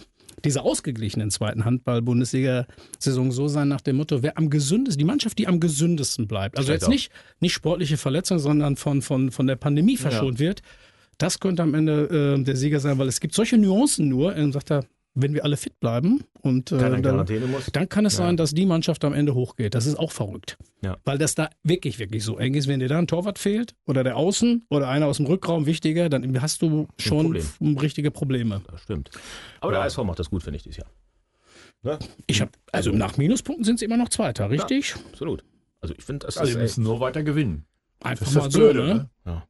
dieser 0.46 0.64
ausgeglichenen 0.64 1.32
zweiten 1.32 1.66
Handball-Bundesliga-Saison 1.66 3.32
so 3.32 3.48
sein 3.48 3.68
nach 3.68 3.82
dem 3.82 3.98
Motto, 3.98 4.22
wer 4.22 4.38
am 4.38 4.50
gesündesten, 4.50 5.00
die 5.00 5.06
Mannschaft, 5.06 5.38
die 5.40 5.48
am 5.48 5.60
gesündesten 5.60 6.28
bleibt, 6.28 6.58
also 6.58 6.68
Vielleicht 6.68 6.82
jetzt 6.82 6.88
auch. 6.88 6.92
nicht, 6.92 7.12
nicht 7.40 7.54
sportliche 7.54 7.98
Verletzung, 7.98 8.40
sondern 8.40 8.76
von, 8.76 9.02
von, 9.02 9.32
von 9.32 9.48
der 9.48 9.56
Pandemie 9.56 9.98
verschont 9.98 10.40
wird, 10.40 10.62
das 11.18 11.40
könnte 11.40 11.64
am 11.64 11.74
Ende 11.74 12.36
äh, 12.40 12.44
der 12.44 12.56
Sieger 12.56 12.80
sein, 12.80 12.98
weil 12.98 13.08
es 13.08 13.20
gibt 13.20 13.34
solche 13.34 13.58
Nuancen 13.58 14.08
nur. 14.08 14.36
Er 14.36 14.52
sagt 14.52 14.72
er, 14.72 14.86
wenn 15.20 15.34
wir 15.34 15.44
alle 15.44 15.58
fit 15.58 15.80
bleiben 15.80 16.24
und 16.42 16.72
äh, 16.72 16.78
dann, 17.02 17.26
dann 17.74 17.90
kann 17.90 18.06
es 18.06 18.16
sein, 18.16 18.38
dass 18.38 18.54
die 18.54 18.68
Mannschaft 18.68 19.04
am 19.04 19.14
Ende 19.14 19.34
hochgeht. 19.34 19.74
Das 19.74 19.88
ist 19.88 19.96
auch 19.98 20.12
verrückt. 20.12 20.58
Ja. 20.84 20.98
Weil 21.06 21.18
das 21.18 21.34
da 21.34 21.50
wirklich, 21.64 21.98
wirklich 21.98 22.24
so 22.24 22.38
eng 22.38 22.54
ist. 22.54 22.68
Wenn 22.68 22.80
dir 22.80 22.88
da 22.88 23.00
ein 23.00 23.08
Torwart 23.08 23.40
fehlt 23.40 23.74
oder 23.88 24.04
der 24.04 24.16
Außen 24.16 24.68
oder 24.70 24.90
einer 24.90 25.08
aus 25.08 25.18
dem 25.18 25.26
Rückraum 25.26 25.66
wichtiger, 25.66 26.10
dann 26.10 26.40
hast 26.40 26.62
du 26.62 26.88
schon 27.00 27.34
Problem. 27.34 27.78
richtige 27.78 28.12
Probleme. 28.12 28.62
Das 28.70 28.84
stimmt. 28.84 29.10
Aber 29.60 29.72
der 29.72 29.82
ASV 29.82 29.98
macht 30.04 30.20
das 30.20 30.30
gut, 30.30 30.44
finde 30.44 30.58
ich, 30.58 30.64
dieses 30.64 30.78
Jahr. 30.78 30.90
Ne? 31.82 31.98
Ich 32.28 32.40
habe, 32.42 32.52
also 32.72 32.92
nach 32.92 33.18
Minuspunkten 33.18 33.64
sind 33.66 33.80
sie 33.80 33.86
immer 33.86 33.98
noch 33.98 34.10
Zweiter, 34.10 34.52
richtig? 34.52 34.96
Absolut. 35.12 35.44
Also 35.82 35.96
ich 35.98 36.04
finde, 36.04 36.28
das 36.28 36.38
Also, 36.38 36.50
ist 36.52 36.56
wir 36.58 36.62
müssen 36.62 36.84
nur 36.84 37.00
weiter 37.00 37.24
gewinnen. 37.24 37.66
Einfach 38.02 38.26
Das 38.26 38.30
ist 38.30 38.36
mal 38.38 38.44
das 38.46 38.54
so, 38.54 38.60
Blöde, 38.60 38.84
ne? 38.86 38.94
ne? 38.94 39.10
Ja. 39.26 39.48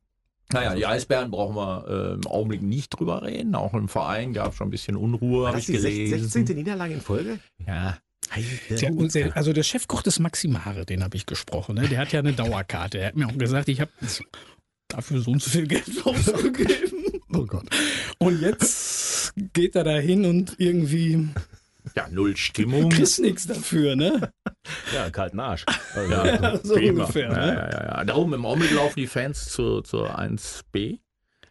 Naja, 0.54 0.76
die 0.76 0.86
Eisbären 0.86 1.30
brauchen 1.30 1.56
wir 1.56 1.86
äh, 1.88 2.14
im 2.14 2.28
Augenblick 2.28 2.62
nicht 2.62 2.90
drüber 2.90 3.22
reden. 3.24 3.54
Auch 3.56 3.74
im 3.74 3.90
Verein 3.90 4.34
gab 4.34 4.52
es 4.52 4.58
schon 4.58 4.68
ein 4.68 4.72
bisschen 4.72 4.96
Unruhe, 4.96 5.44
War 5.44 5.48
habe 5.50 5.58
das 5.58 5.68
ich 5.70 5.76
die 5.76 5.82
gelesen. 5.82 6.30
16. 6.30 6.56
Niederlage 6.56 6.94
in 6.94 7.02
Folge? 7.02 7.40
Ja. 7.66 7.98
Der, 8.70 8.94
und 8.94 9.14
der, 9.16 9.36
also 9.38 9.54
der 9.54 9.64
Chefkoch 9.64 10.02
des 10.02 10.20
Maximare, 10.20 10.86
den 10.86 11.04
habe 11.04 11.16
ich 11.16 11.26
gesprochen. 11.26 11.76
Ne? 11.76 11.88
Der 11.88 12.00
hat 12.00 12.12
ja 12.12 12.20
eine 12.20 12.34
Dauerkarte. 12.34 13.00
Er 13.00 13.08
hat 13.08 13.16
mir 13.16 13.28
auch 13.28 13.38
gesagt, 13.38 13.70
ich 13.70 13.80
habe 13.80 13.92
dafür 14.90 15.22
so 15.22 15.32
und 15.32 15.42
so 15.42 15.50
viel 15.50 15.68
Geld 15.68 15.90
ausgegeben. 16.06 17.22
Oh 17.34 17.46
Gott. 17.46 17.68
Und 18.20 18.42
jetzt 18.42 19.34
geht 19.54 19.76
er 19.76 19.84
da 19.84 19.98
hin 19.98 20.26
und 20.26 20.56
irgendwie 20.60 21.30
ja, 21.96 22.08
null 22.10 22.36
Stimmung. 22.38 22.90
kriegst 22.90 23.20
nichts 23.20 23.48
dafür, 23.48 23.96
ne? 23.96 24.32
Ja, 24.94 25.10
kalten 25.10 25.40
Arsch. 25.40 25.66
Also, 25.96 26.12
Ja, 26.12 26.58
so 26.64 26.74
prima. 26.76 27.04
ungefähr, 27.04 27.30
ne? 27.30 27.36
ja, 27.48 27.70
ja, 27.72 27.86
ja. 27.98 28.04
Da 28.06 28.16
oben 28.16 28.34
im 28.34 28.46
Augenblick 28.46 28.72
laufen 28.74 29.00
die 29.00 29.08
Fans 29.08 29.46
zur, 29.50 29.84
zur 29.84 30.20
1B. 30.20 31.00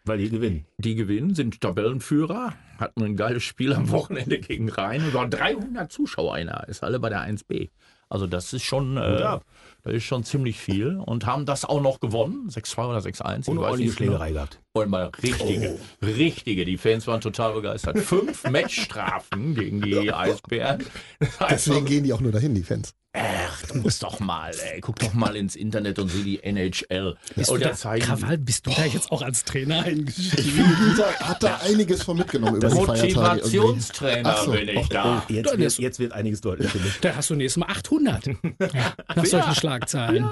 Weil 0.05 0.19
die 0.19 0.29
gewinnen. 0.29 0.65
Die 0.77 0.95
gewinnen, 0.95 1.35
sind 1.35 1.59
Tabellenführer, 1.59 2.53
hatten 2.77 3.03
ein 3.03 3.15
geiles 3.17 3.43
Spiel 3.43 3.73
am 3.73 3.89
Wochenende 3.91 4.39
gegen 4.39 4.69
Rhein 4.69 5.03
und 5.03 5.13
waren 5.13 5.29
300 5.31 5.91
Zuschauer 5.91 6.37
in 6.37 6.47
der, 6.47 6.67
ist 6.69 6.83
alle 6.83 6.99
bei 6.99 7.09
der 7.09 7.21
1B. 7.27 7.69
Also 8.09 8.25
das 8.27 8.53
ist 8.53 8.63
schon, 8.63 8.95
äh. 8.97 9.17
Das 9.87 9.95
ist 9.97 10.03
schon 10.03 10.23
ziemlich 10.23 10.59
viel 10.59 10.97
und 10.97 11.25
haben 11.25 11.45
das 11.45 11.63
auch 11.63 11.81
noch 11.81 11.99
gewonnen, 11.99 12.49
6-2 12.49 12.89
oder 12.89 12.99
6-1. 12.99 13.39
ich 13.39 13.47
Und 13.47 13.57
ordentliche 13.59 13.95
genau. 13.95 14.11
Schlägerei 14.11 14.31
gehabt. 14.33 14.59
Und 14.73 14.89
mal 14.89 15.11
richtige, 15.23 15.79
richtige. 16.01 16.65
Die 16.65 16.77
Fans 16.77 17.07
waren 17.07 17.21
total 17.21 17.53
begeistert. 17.53 17.97
Fünf 17.99 18.43
Matchstrafen 18.49 19.55
gegen 19.55 19.81
die 19.81 20.11
Eisbären. 20.13 20.85
Das 21.19 21.39
heißt, 21.39 21.67
Deswegen 21.67 21.85
gehen 21.85 22.03
die 22.03 22.13
auch 22.13 22.19
nur 22.19 22.31
dahin, 22.31 22.53
die 22.53 22.63
Fans. 22.63 22.93
Ach, 23.19 23.61
du 23.67 23.75
musst 23.79 24.03
doch 24.03 24.19
mal, 24.19 24.51
ey, 24.71 24.81
guck 24.81 24.99
doch 24.99 25.13
mal 25.13 25.35
ins 25.35 25.55
Internet 25.55 25.99
und 25.99 26.09
sieh 26.09 26.23
die 26.23 26.43
NHL. 26.43 27.17
Bist 27.35 27.49
und 27.49 27.61
du 27.61 27.67
da, 27.67 27.73
zeigen 27.73 28.05
Krawall, 28.05 28.37
bist 28.37 28.65
du 28.67 28.71
da 28.71 28.85
jetzt 28.85 29.11
auch 29.11 29.21
als 29.21 29.43
Trainer 29.43 29.79
Ich 29.87 29.93
eingestiegen? 29.93 30.51
finde, 30.51 30.75
Dieter 30.89 31.13
hat 31.19 31.43
da 31.43 31.57
einiges 31.57 32.03
von 32.03 32.17
mitgenommen 32.17 32.57
über 32.57 32.69
die. 32.69 32.75
Motivationstrainer 32.75 34.37
so. 34.43 34.51
bin 34.51 34.69
ich 34.69 34.87
da. 34.89 35.23
Jetzt, 35.29 35.57
wird, 35.57 35.79
jetzt 35.79 35.99
wird 35.99 36.13
einiges 36.13 36.41
deutlich, 36.41 36.73
ich. 36.73 36.99
Da 37.01 37.15
hast 37.15 37.29
du 37.29 37.35
nächstes 37.35 37.59
Mal 37.59 37.67
800. 37.69 38.27
Ja, 38.27 38.33
nach 39.15 39.25
solchen 39.25 39.55
Schlagzeilen. 39.55 40.29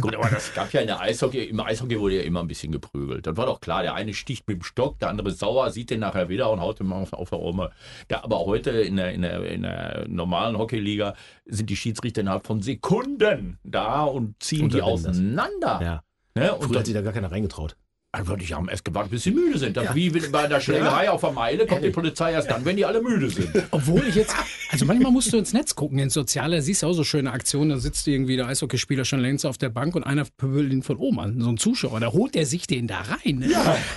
Gut, 0.00 0.14
aber 0.14 0.28
das 0.28 0.52
gab 0.54 0.72
ja 0.72 0.80
in 0.80 0.86
der 0.86 1.00
Eishockey, 1.00 1.44
im 1.44 1.60
Eishockey 1.60 1.98
wurde 1.98 2.16
ja 2.16 2.22
immer 2.22 2.40
ein 2.40 2.48
bisschen 2.48 2.72
geprügelt. 2.72 3.26
Das 3.26 3.36
war 3.36 3.46
doch 3.46 3.60
klar, 3.60 3.82
der 3.82 3.94
eine 3.94 4.14
sticht 4.14 4.46
mit 4.48 4.58
dem 4.58 4.62
Stock, 4.62 4.98
der 4.98 5.08
andere 5.08 5.28
ist 5.28 5.38
sauer, 5.38 5.70
sieht 5.70 5.90
den 5.90 6.00
nachher 6.00 6.28
wieder 6.28 6.50
und 6.50 6.60
haut 6.60 6.80
ihm 6.80 6.92
auf, 6.92 7.12
auf 7.12 7.30
der 7.30 7.38
Rome. 7.38 7.70
Ja, 8.10 8.24
aber 8.24 8.40
heute 8.46 8.70
in 8.70 8.96
der, 8.96 9.12
in, 9.12 9.22
der, 9.22 9.44
in 9.44 9.62
der 9.62 10.06
normalen 10.08 10.58
Hockeyliga 10.58 11.14
sind 11.46 11.70
die 11.70 11.76
Schiedsrichter 11.76 12.20
innerhalb 12.22 12.46
von 12.46 12.62
Sekunden 12.62 13.58
da 13.64 14.04
und 14.04 14.42
ziehen 14.42 14.68
die 14.68 14.80
Unterbinden 14.80 15.02
das. 15.02 15.10
auseinander. 15.10 15.80
Ja. 15.82 16.02
Ne? 16.34 16.54
Und 16.54 16.64
Früher 16.64 16.78
hat 16.78 16.86
sich 16.86 16.94
da 16.94 17.02
gar 17.02 17.12
keiner 17.12 17.30
reingetraut. 17.30 17.76
Würde 18.12 18.42
ich 18.42 18.52
haben 18.52 18.68
erst 18.68 18.84
gewartet, 18.84 19.12
bis 19.12 19.22
sie 19.22 19.30
müde 19.30 19.56
sind. 19.56 19.76
Dann, 19.76 19.94
Wie 19.94 20.10
bei 20.10 20.48
der 20.48 20.60
Schlägerei 20.60 21.08
auf 21.08 21.20
der 21.20 21.30
Meile 21.30 21.64
kommt 21.64 21.84
die 21.84 21.90
Polizei 21.90 22.32
erst 22.32 22.50
dann, 22.50 22.64
wenn 22.64 22.76
die 22.76 22.84
alle 22.84 23.00
müde 23.00 23.30
sind. 23.30 23.50
Obwohl 23.70 24.02
ich 24.08 24.16
jetzt, 24.16 24.34
also 24.72 24.84
manchmal 24.84 25.12
musst 25.12 25.32
du 25.32 25.36
ins 25.36 25.52
Netz 25.52 25.76
gucken, 25.76 26.00
ins 26.00 26.14
Soziale, 26.14 26.60
siehst 26.60 26.82
du 26.82 26.88
auch 26.88 26.92
so 26.92 27.04
schöne 27.04 27.30
Aktionen, 27.30 27.70
da 27.70 27.76
sitzt 27.78 28.08
irgendwie 28.08 28.36
der 28.36 28.48
Eishockeyspieler 28.48 29.04
schon 29.04 29.20
längst 29.20 29.46
auf 29.46 29.58
der 29.58 29.68
Bank 29.68 29.94
und 29.94 30.02
einer 30.02 30.24
pöbelt 30.24 30.72
ihn 30.72 30.82
von 30.82 30.96
oben 30.96 31.20
an, 31.20 31.40
so 31.40 31.50
ein 31.50 31.56
Zuschauer, 31.56 32.00
da 32.00 32.10
holt 32.10 32.34
der 32.34 32.46
sich 32.46 32.66
den 32.66 32.88
da 32.88 33.00
rein, 33.00 33.36
ne? 33.38 33.48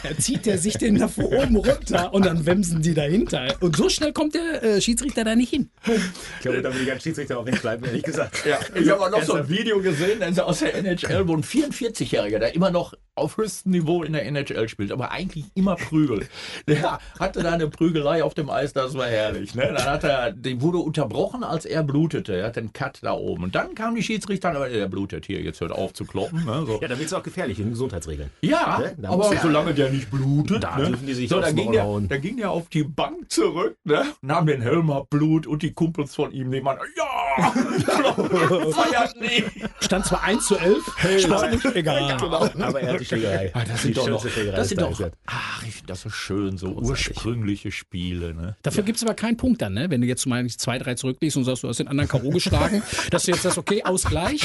da 0.04 0.18
zieht 0.20 0.46
der 0.46 0.60
sich 0.60 0.78
den 0.78 1.00
da 1.00 1.08
von 1.08 1.26
oben 1.26 1.56
runter 1.56 2.14
und 2.14 2.24
dann 2.24 2.46
wemsen 2.46 2.84
die 2.84 2.94
dahinter. 2.94 3.56
Und 3.62 3.76
so 3.76 3.90
schnell 3.90 4.14
kommt 4.14 4.36
der 4.36 4.64
äh, 4.64 4.80
Schiedsrichter 4.80 5.24
da 5.24 5.36
nicht 5.36 5.50
hin. 5.50 5.72
Ich 5.88 6.42
glaube, 6.42 6.62
da 6.62 6.74
will 6.74 6.84
ich 6.84 6.92
als 6.92 7.02
Schiedsrichter 7.02 7.40
auch 7.40 7.48
recht 7.48 7.64
bleiben, 7.64 7.84
ehrlich 7.84 8.04
gesagt. 8.04 8.46
Ja, 8.46 8.60
ich 8.80 8.88
habe 8.90 9.02
auch 9.02 9.10
noch 9.10 9.24
so 9.24 9.34
ein 9.34 9.50
Video 9.50 9.82
gesehen 9.82 10.22
also 10.22 10.44
aus 10.44 10.60
der 10.60 10.76
NHL, 10.76 11.28
wo 11.28 11.36
ein 11.36 11.44
44-Jähriger, 11.44 12.38
der 12.38 12.54
immer 12.54 12.70
noch 12.70 12.94
auf 13.16 13.38
höchstem 13.38 13.72
Niveau 13.72 14.03
in 14.06 14.14
der 14.14 14.26
NHL 14.26 14.68
spielt, 14.70 14.92
aber 14.92 15.12
eigentlich 15.12 15.46
immer 15.56 15.76
Prügel. 15.76 16.28
Der 16.68 17.00
hatte 17.20 17.44
da 17.44 17.52
eine 17.54 17.68
Prügelei 17.68 18.24
auf 18.24 18.34
dem 18.34 18.50
Eis, 18.50 18.74
das 18.74 18.94
war 18.96 19.08
herrlich. 19.08 19.56
Ne? 19.56 19.74
Dann 19.76 19.86
hat 19.86 20.04
er, 20.04 20.32
die 20.32 20.62
wurde 20.62 20.78
unterbrochen, 20.80 21.44
als 21.44 21.66
er 21.66 21.84
blutete. 21.84 22.36
Er 22.38 22.48
hat 22.48 22.58
einen 22.58 22.74
Cut 22.74 23.00
da 23.02 23.14
oben. 23.14 23.44
Und 23.44 23.56
dann 23.56 23.76
kam 23.76 23.96
die 23.96 24.04
Schiedsrichter, 24.04 24.50
aber 24.50 24.70
der 24.70 24.88
blutet 24.88 25.26
hier, 25.26 25.42
jetzt 25.42 25.62
hört 25.62 25.72
auf 25.72 25.94
zu 25.94 26.06
kloppen. 26.06 26.46
Ne? 26.46 26.64
So. 26.66 26.80
Ja, 26.82 26.88
da 26.88 26.98
wird 26.98 27.08
es 27.08 27.14
auch 27.14 27.24
gefährlich 27.24 27.60
in 27.60 27.70
Gesundheitsregeln. 27.70 28.30
Ja, 28.42 28.80
Ne? 28.80 28.94
Da 28.98 29.10
aber 29.10 29.30
muss- 29.30 29.42
solange 29.42 29.74
der 29.74 29.90
nicht 29.90 30.10
blutet, 30.10 30.64
Da 30.64 30.78
ne? 30.78 30.88
dürfen 30.88 31.06
die 31.08 31.14
sich 31.14 31.30
so, 31.30 31.40
dann 31.40 31.56
ging, 31.56 31.72
der, 31.72 31.84
hauen. 31.84 32.08
dann 32.08 32.22
ging 32.22 32.38
der 32.38 32.52
auf 32.52 32.70
die 32.70 32.84
Bank 32.84 33.30
zurück, 33.32 33.78
ne? 33.84 34.04
nahm 34.22 34.46
den 34.48 34.62
Helm 34.62 34.90
ab, 34.92 35.08
Blut 35.10 35.46
und 35.48 35.62
die 35.64 35.74
Kumpels 35.74 36.16
von 36.16 36.32
ihm 36.32 36.50
nebenan, 36.50 36.78
ja, 36.98 37.52
feiert 38.72 39.20
nicht. 39.20 39.46
Stand 39.80 40.06
zwar 40.06 40.24
1 40.24 40.46
zu 40.48 40.56
11, 40.58 40.84
sportlich 41.22 41.66
egal. 41.76 42.12
Aber 42.22 42.82
er 42.82 42.94
hat 42.94 43.00
die 43.00 43.06
Schlägerei. 43.06 43.52
Ah, 43.54 43.64
das 43.68 43.84
sind 43.96 43.98
doch 43.98 44.24
noch, 44.24 44.24
das 44.56 44.70
sind 44.70 44.82
doch, 44.82 45.10
ach, 45.26 45.64
ich 45.64 45.72
finde 45.76 45.88
das 45.88 46.02
so 46.02 46.10
schön, 46.10 46.58
so 46.58 46.68
ursprüngliche 46.70 47.72
Spiele, 47.72 48.34
ne? 48.34 48.56
Dafür 48.64 48.84
gibt's 48.84 49.04
aber 49.04 49.14
keinen 49.14 49.38
Punkt 49.38 49.62
dann, 49.62 49.74
ne? 49.74 49.90
wenn 49.90 50.02
du 50.02 50.08
jetzt 50.08 50.26
mal 50.26 50.44
nicht 50.44 50.60
zwei, 50.60 50.78
drei 50.78 50.96
zurückliegst 50.96 51.38
und 51.38 51.44
sagst, 51.46 51.64
du 51.64 51.68
hast 51.68 51.80
den 51.80 51.88
anderen 51.88 52.10
K.O. 52.10 52.30
geschlagen, 52.30 52.82
dass 53.12 53.24
du 53.24 53.32
jetzt 53.32 53.44
sagst, 53.44 53.58
okay, 53.58 53.84
Ausgleich. 53.84 54.42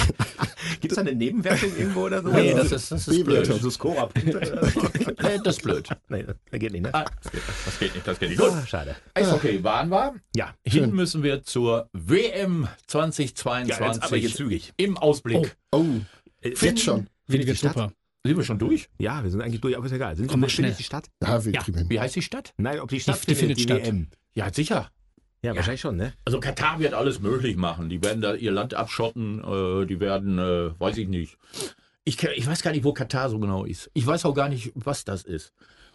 Gibt 0.80 0.92
es 0.92 0.96
da 0.96 1.00
eine 1.02 1.14
Nebenwertung 1.14 1.70
irgendwo 1.76 2.02
oder 2.06 2.22
so? 2.22 2.28
Nee, 2.28 2.52
das 2.54 2.72
ist, 2.72 2.90
das 2.92 3.08
ist 3.08 3.24
blöd. 3.24 3.46
So 3.46 3.70
Scorer-Punkte? 3.70 4.70
Nee, 5.20 5.38
das 5.42 5.56
ist 5.56 5.62
blöd. 5.62 5.88
nee, 6.08 6.22
das 6.24 6.36
geht 6.60 6.72
nicht, 6.72 6.82
ne? 6.82 6.94
Ah, 6.94 7.04
das 7.64 7.78
geht 7.78 7.94
nicht, 7.94 8.06
das 8.06 8.18
geht 8.18 8.28
nicht. 8.30 8.38
Gut. 8.40 8.50
Ah, 8.52 8.66
schade. 8.66 8.96
Eishockey 9.14 9.62
waren 9.64 9.88
wir. 9.90 10.14
Ja, 10.36 10.54
Hin 10.64 10.92
müssen 10.94 11.22
wir 11.22 11.42
zur 11.42 11.88
WM 11.92 12.62
Ja, 12.64 12.70
2022 12.86 13.78
jetzt 13.94 14.02
aber 14.04 14.16
hier 14.16 14.34
zügig. 14.34 14.72
im 14.76 14.96
Ausblick. 14.96 15.56
Oh, 15.72 15.84
Äh, 16.40 16.50
jetzt 16.60 16.80
schon. 16.82 17.08
Wenige 17.26 17.52
die 17.52 17.58
Stadt? 17.58 17.74
super. 17.74 17.92
Sind 18.24 18.36
wir 18.36 18.44
schon 18.44 18.58
durch? 18.58 18.88
Ja, 18.98 19.22
wir 19.22 19.30
sind 19.30 19.40
eigentlich 19.40 19.60
durch, 19.60 19.76
aber 19.76 19.86
ist 19.86 19.92
egal. 19.92 20.16
Sind 20.16 20.26
Komm 20.28 20.40
mal 20.40 20.46
wir 20.46 20.50
schnell. 20.50 20.72
die 20.74 20.82
Stadt? 20.82 21.08
Ja, 21.22 21.44
wir 21.44 21.52
Ja. 21.52 21.62
kriegen. 21.62 21.88
Wie 21.88 22.00
heißt 22.00 22.16
die 22.16 22.22
Stadt? 22.22 22.52
Nein, 22.56 22.80
ob 22.80 22.88
die 22.90 23.00
Stadt 23.00 23.26
die 23.28 23.34
findet 23.34 23.60
statt. 23.60 23.86
WM. 23.86 24.08
Ja, 24.34 24.52
sicher. 24.52 24.90
Ja, 25.42 25.54
wahrscheinlich 25.54 25.80
schon, 25.80 25.96
ne? 25.96 26.12
Also 26.24 26.40
Katar 26.40 26.80
wird 26.80 26.94
alles 26.94 27.20
möglich 27.20 27.56
machen. 27.56 27.88
Die 27.88 28.02
werden 28.02 28.20
da 28.20 28.34
ihr 28.34 28.50
Land 28.50 28.74
abschotten. 28.74 29.38
Äh, 29.38 29.86
die 29.86 30.00
werden, 30.00 30.38
äh, 30.38 30.78
weiß 30.80 30.96
ich 30.96 31.06
nicht. 31.08 31.38
Ich, 32.04 32.20
ich 32.22 32.46
weiß 32.46 32.62
gar 32.62 32.72
nicht, 32.72 32.82
wo 32.84 32.92
Katar 32.92 33.30
so 33.30 33.38
genau 33.38 33.64
ist. 33.64 33.88
Ich 33.94 34.04
weiß 34.04 34.24
auch 34.24 34.34
gar 34.34 34.48
nicht, 34.48 34.72
was 34.74 35.04
das 35.04 35.22
ist. 35.22 35.52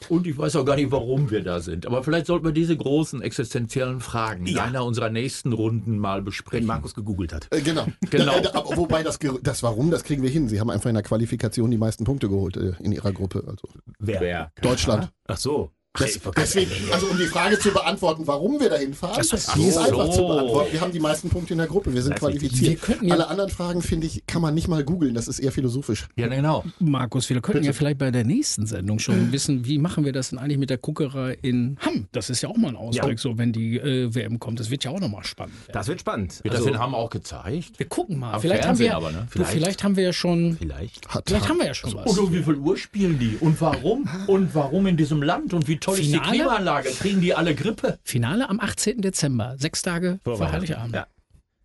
Und 0.09 0.27
ich 0.27 0.37
weiß 0.37 0.55
auch 0.57 0.65
gar 0.65 0.75
nicht, 0.75 0.91
warum 0.91 1.29
wir 1.31 1.43
da 1.43 1.59
sind. 1.59 1.85
Aber 1.85 2.03
vielleicht 2.03 2.25
sollten 2.27 2.45
wir 2.45 2.51
diese 2.51 2.75
großen 2.77 3.21
existenziellen 3.21 3.99
Fragen 3.99 4.45
in 4.45 4.55
Ja. 4.55 4.63
einer 4.65 4.85
unserer 4.85 5.09
nächsten 5.09 5.53
Runden 5.53 5.97
mal 5.97 6.17
Wenn 6.19 6.25
besprechen. 6.25 6.67
Markus 6.67 6.93
gegoogelt 6.93 7.33
hat. 7.33 7.47
Äh, 7.51 7.61
genau. 7.61 7.85
Genau. 8.09 8.33
Äh, 8.37 8.47
aber 8.53 8.77
wobei 8.77 9.03
das, 9.03 9.19
das 9.41 9.63
Warum, 9.63 9.91
das 9.91 10.03
kriegen 10.03 10.21
wir 10.23 10.29
hin. 10.29 10.47
Sie 10.49 10.59
haben 10.59 10.69
einfach 10.69 10.89
in 10.89 10.95
der 10.95 11.03
Qualifikation 11.03 11.71
die 11.71 11.77
meisten 11.77 12.03
Punkte 12.03 12.29
geholt 12.29 12.57
äh, 12.57 12.73
in 12.79 12.91
ihrer 12.91 13.11
Gruppe. 13.11 13.43
Also 13.47 13.67
Wer? 13.99 14.21
Wer? 14.21 14.51
Deutschland. 14.61 15.09
Ach 15.27 15.37
so. 15.37 15.71
Des, 15.99 16.19
deswegen, 16.36 16.71
also 16.91 17.06
um 17.06 17.19
die 17.19 17.25
Frage 17.27 17.60
zu 17.60 17.69
beantworten, 17.69 18.23
warum 18.25 18.60
wir 18.60 18.67
dahin 18.67 18.95
fahren, 18.95 19.13
Das 19.15 19.32
ist- 19.32 19.56
die 19.56 19.62
ist 19.67 19.77
Ach 19.77 19.86
einfach 19.89 20.08
so. 20.08 20.12
zu 20.13 20.27
beantworten. 20.27 20.71
Wir 20.73 20.82
haben 20.82 20.91
die 20.91 20.99
meisten 20.99 21.29
Punkte 21.29 21.53
in 21.53 21.60
der 21.60 21.67
Gruppe, 21.67 21.93
wir 21.93 22.01
sind 22.01 22.13
Das 22.13 22.19
qualifiziert. 22.19 22.62
Wir 22.71 22.75
könnten 22.77 23.06
ja- 23.10 23.13
Alle 23.13 23.27
anderen 23.27 23.51
Fragen, 23.51 23.84
finde 23.84 24.08
ich, 24.08 24.23
kann 24.25 24.41
man 24.41 24.56
nicht 24.56 24.67
mal 24.67 24.84
googeln, 24.84 25.13
das 25.13 25.27
ist 25.27 25.38
eher 25.38 25.51
philosophisch. 25.51 26.08
Ja, 26.15 26.25
genau. 26.29 26.63
Markus, 26.79 27.29
wir 27.29 27.39
könnten 27.41 27.63
ja 27.63 27.73
vielleicht 27.73 27.99
bei 27.99 28.10
der 28.10 28.23
nächsten 28.25 28.65
Sendung 28.65 28.97
schon 28.97 29.32
wissen, 29.32 29.67
wie 29.67 29.77
machen 29.77 30.03
wir 30.03 30.13
das 30.13 30.32
denn 30.32 30.39
eigentlich 30.39 30.58
mit 30.58 30.71
der 30.71 30.79
Kuckerei 30.79 31.38
in 31.43 31.77
Hamm? 31.86 32.08
Das 32.12 32.32
ist 32.32 32.41
ja 32.41 32.49
auch 32.49 32.58
mal 32.58 32.69
ein 32.69 32.75
Ausblick, 32.75 33.19
so 33.19 33.38
wenn 33.38 33.53
die 33.53 33.77
äh, 33.77 34.15
WM 34.15 34.39
kommt. 34.39 34.60
Das 34.60 34.71
wird 34.71 34.84
ja 34.84 34.89
auch 34.89 34.99
nochmal 34.99 35.23
spannend. 35.25 35.53
werden. 35.67 35.73
Das 35.73 35.88
wird 35.88 35.99
spannend. 35.99 36.43
Wird 36.43 36.56
Also, 36.56 36.65
das 36.69 36.73
in 36.73 36.79
Hamm 36.82 36.95
auch 36.95 37.12
gezeigt? 37.12 37.77
Wir 37.77 37.86
gucken 37.86 38.17
mal. 38.17 38.34
Am 38.34 38.41
Vielleicht 38.41 38.65
haben, 38.67 38.79
wir, 38.79 38.95
aber, 38.95 39.12
ne? 39.12 39.27
du, 39.32 39.43
vielleicht 39.43 39.84
haben 39.84 39.95
wir 39.95 40.06
ja 40.06 40.13
schon, 40.13 40.58
Vielleicht. 40.58 41.08
Hat, 41.10 41.25
vielleicht 41.27 41.47
haben 41.47 41.60
wir 41.60 41.67
ja 41.67 41.75
schon 41.75 41.93
was. 41.93 42.08
Und 42.10 42.17
um 42.17 42.34
wie 42.34 42.41
viel 42.41 42.56
Uhr 42.56 42.77
spielen 42.77 43.19
die? 43.19 43.38
Und 43.39 43.62
warum? 43.62 44.10
Und 44.25 44.56
warum 44.56 44.88
in 44.88 44.97
diesem 44.97 45.21
Land? 45.21 45.53
Und 45.53 45.67
wie 45.67 45.77
toll 45.84 46.00
ist 46.00 46.06
die 46.06 46.13
Finale? 46.13 46.32
Klimaanlage? 46.32 46.89
Kriegen 46.91 47.22
die 47.22 47.34
alle 47.36 47.56
Grippe? 47.56 48.00
Finale 48.04 48.50
am 48.50 48.60
18. 48.60 49.02
Dezember, 49.02 49.56
sechs 49.58 49.82
Tage 49.82 50.19
vor, 50.24 50.39
Weihnachten. 50.39 50.54
Heiligabend. 50.62 50.96
Ja. 50.96 51.08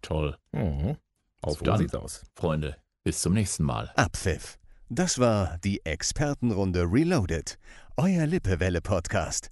Toll. 0.03 0.37
Mhm. 0.53 0.97
Auf 1.43 1.59
so 1.59 1.65
dann, 1.65 1.79
sieht's 1.79 1.95
aus. 1.95 2.25
Freunde. 2.35 2.77
Bis 3.05 3.21
zum 3.21 3.33
nächsten 3.35 3.63
Mal. 3.65 3.93
Abpfiff. 3.95 4.59
Das 4.89 5.19
war 5.19 5.59
die 5.65 5.85
Expertenrunde 5.85 6.83
Reloaded. 6.91 7.59
Euer 7.97 8.27
Lippewelle-Podcast. 8.27 9.47